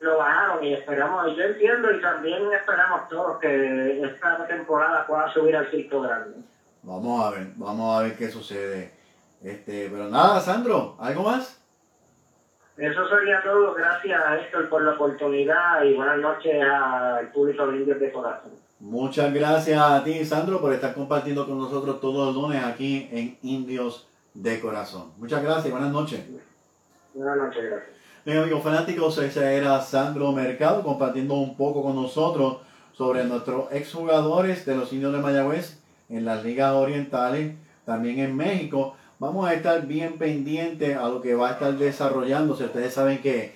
[0.00, 5.56] lo bajaron y esperamos, yo entiendo y también esperamos todos que esta temporada pueda subir
[5.56, 6.36] al circo grande.
[6.82, 8.92] Vamos a ver, vamos a ver qué sucede.
[9.42, 11.60] Este, pero nada, Sandro, ¿algo más?
[12.76, 18.00] Eso sería todo, gracias Héctor por la oportunidad y buenas noches al público de Indios
[18.00, 18.52] de Corazón.
[18.80, 23.38] Muchas gracias a ti, Sandro, por estar compartiendo con nosotros todos los lunes aquí en
[23.42, 25.12] Indios de Corazón.
[25.16, 26.20] Muchas gracias y buenas noches.
[27.14, 27.93] Buenas noches, gracias.
[28.24, 32.56] Bien, amigos fanáticos, ese era Sandro Mercado compartiendo un poco con nosotros
[32.94, 35.78] sobre nuestros exjugadores de los indios de Mayagüez
[36.08, 38.94] en las ligas orientales, también en México.
[39.18, 42.64] Vamos a estar bien pendientes a lo que va a estar desarrollándose.
[42.64, 43.54] Ustedes saben que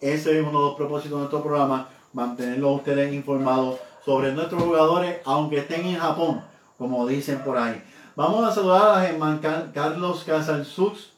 [0.00, 5.18] ese es uno de los propósitos de nuestro programa, mantenerlos ustedes informados sobre nuestros jugadores,
[5.26, 6.40] aunque estén en Japón,
[6.78, 7.82] como dicen por ahí.
[8.16, 11.10] Vamos a saludar a Carlos Casalsux,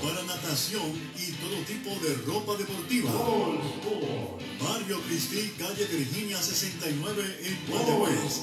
[0.00, 3.10] Para natación y todo tipo de ropa deportiva.
[4.62, 8.42] Barrio Cristi, calle Virginia 69 en Mayagüez.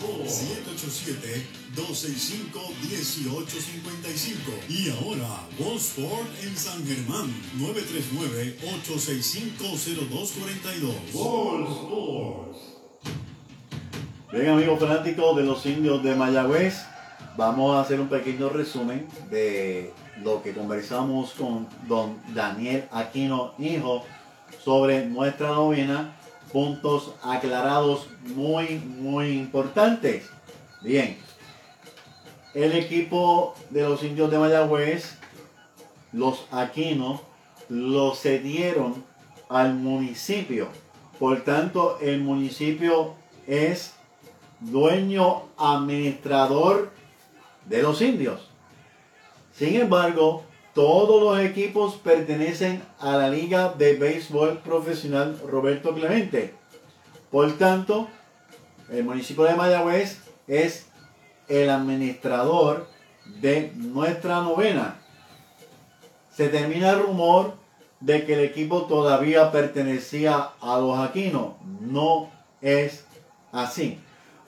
[1.78, 4.68] 787-265-1855.
[4.68, 5.48] Y ahora,
[5.78, 7.34] Sport en San Germán.
[9.70, 12.56] 939-865-0242.
[14.32, 16.86] Bien amigos fanáticos de los indios de Mayagüez,
[17.38, 19.94] vamos a hacer un pequeño resumen de
[20.24, 24.04] lo que conversamos con don Daniel Aquino Hijo
[24.64, 26.16] sobre nuestra novena,
[26.52, 30.26] puntos aclarados muy muy importantes.
[30.82, 31.18] Bien,
[32.56, 35.16] el equipo de los indios de Mayagüez,
[36.12, 37.22] los Aquinos,
[37.68, 39.09] lo cedieron
[39.50, 40.70] al municipio.
[41.20, 43.16] Por tanto, el municipio
[43.48, 43.96] es
[44.62, 46.92] dueño administrador
[47.66, 48.48] de los indios.
[49.54, 50.44] Sin embargo,
[50.74, 56.54] todos los equipos pertenecen a la Liga de Béisbol Profesional Roberto Clemente.
[57.32, 58.08] Por tanto,
[58.90, 60.88] el municipio de Mayagüez es
[61.48, 62.88] el administrador
[63.42, 65.00] de nuestra novena.
[66.32, 67.56] Se termina el rumor
[68.00, 71.54] de que el equipo todavía pertenecía a los Aquinos.
[71.82, 72.30] No
[72.62, 73.06] es
[73.52, 74.00] así.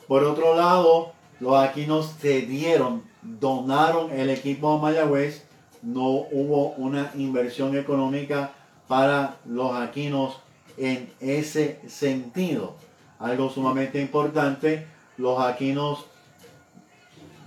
[0.08, 5.44] Por otro lado, los Aquinos cedieron, donaron el equipo a Mayagüez.
[5.82, 8.52] No hubo una inversión económica
[8.88, 10.38] para los Aquinos
[10.78, 12.76] en ese sentido.
[13.20, 14.88] Algo sumamente importante,
[15.18, 16.06] los Aquinos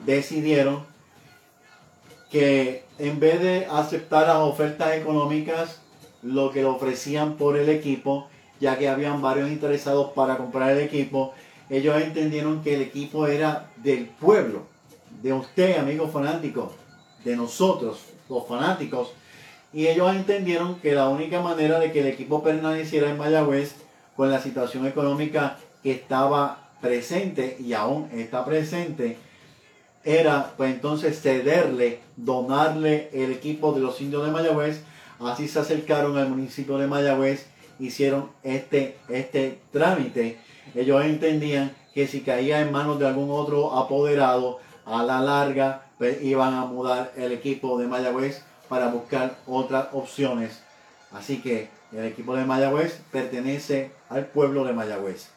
[0.05, 0.85] decidieron
[2.31, 5.81] que en vez de aceptar las ofertas económicas,
[6.25, 8.29] lo que le ofrecían por el equipo,
[8.61, 11.35] ya que habían varios interesados para comprar el equipo,
[11.71, 14.63] ellos entendieron que el equipo era del pueblo,
[15.23, 16.73] de usted, amigos fanáticos,
[17.25, 19.13] de nosotros, los fanáticos,
[19.73, 23.75] y ellos entendieron que la única manera de que el equipo permaneciera en Mayagüez
[24.17, 29.19] con la situación económica que estaba presente y aún está presente,
[30.05, 34.83] era pues entonces cederle, donarle el equipo de los indios de Mayagüez.
[35.21, 37.47] Así se acercaron al municipio de Mayagüez,
[37.79, 40.39] hicieron este, este trámite.
[40.75, 46.23] Ellos entendían que si caía en manos de algún otro apoderado, a la larga pues,
[46.23, 50.63] iban a mudar el equipo de Mayagüez para buscar otras opciones.
[51.13, 55.29] Así que el equipo de Mayagüez pertenece al pueblo de Mayagüez.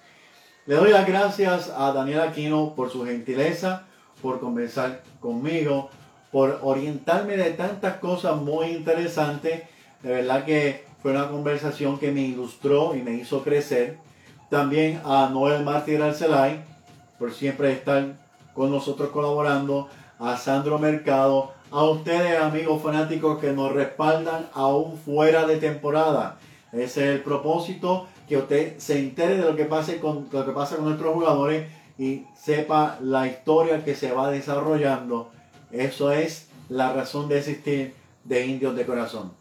[0.66, 3.86] Le doy las gracias a Daniel Aquino por su gentileza
[4.22, 5.90] por conversar conmigo,
[6.32, 9.64] por orientarme de tantas cosas muy interesantes.
[10.04, 13.98] De verdad que fue una conversación que me ilustró y me hizo crecer.
[14.49, 16.62] También a Noel Martí Arcelay,
[17.20, 18.14] por siempre estar
[18.54, 19.90] con nosotros colaborando.
[20.20, 26.38] A Sandro Mercado, a ustedes amigos fanáticos que nos respaldan aún fuera de temporada.
[26.72, 30.52] Ese es el propósito, que usted se entere de lo que, pase con, lo que
[30.52, 31.68] pasa con nuestros jugadores
[31.98, 35.32] y sepa la historia que se va desarrollando.
[35.72, 39.31] Eso es la razón de existir de Indios de Corazón.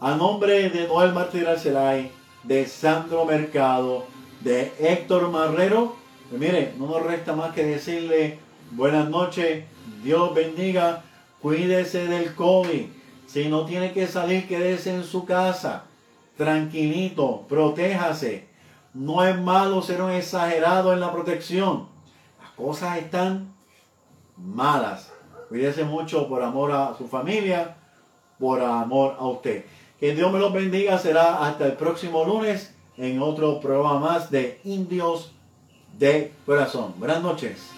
[0.00, 2.10] A nombre de Noel Martínez Arcelay,
[2.44, 4.06] de Sandro Mercado,
[4.40, 5.96] de Héctor Marrero,
[6.28, 8.38] pues mire, no nos resta más que decirle
[8.70, 9.64] buenas noches,
[10.02, 11.02] Dios bendiga,
[11.42, 12.86] cuídese del COVID.
[13.26, 15.84] Si no tiene que salir, quédese en su casa,
[16.36, 18.48] tranquilito, protéjase.
[18.94, 21.88] No es malo ser un exagerado en la protección.
[22.40, 23.54] Las cosas están
[24.36, 25.09] malas.
[25.50, 27.74] Cuídese mucho por amor a su familia,
[28.38, 29.64] por amor a usted.
[29.98, 30.96] Que Dios me los bendiga.
[30.96, 35.32] Será hasta el próximo lunes en otro programa más de Indios
[35.98, 36.94] de Corazón.
[36.98, 37.68] Buenas noches.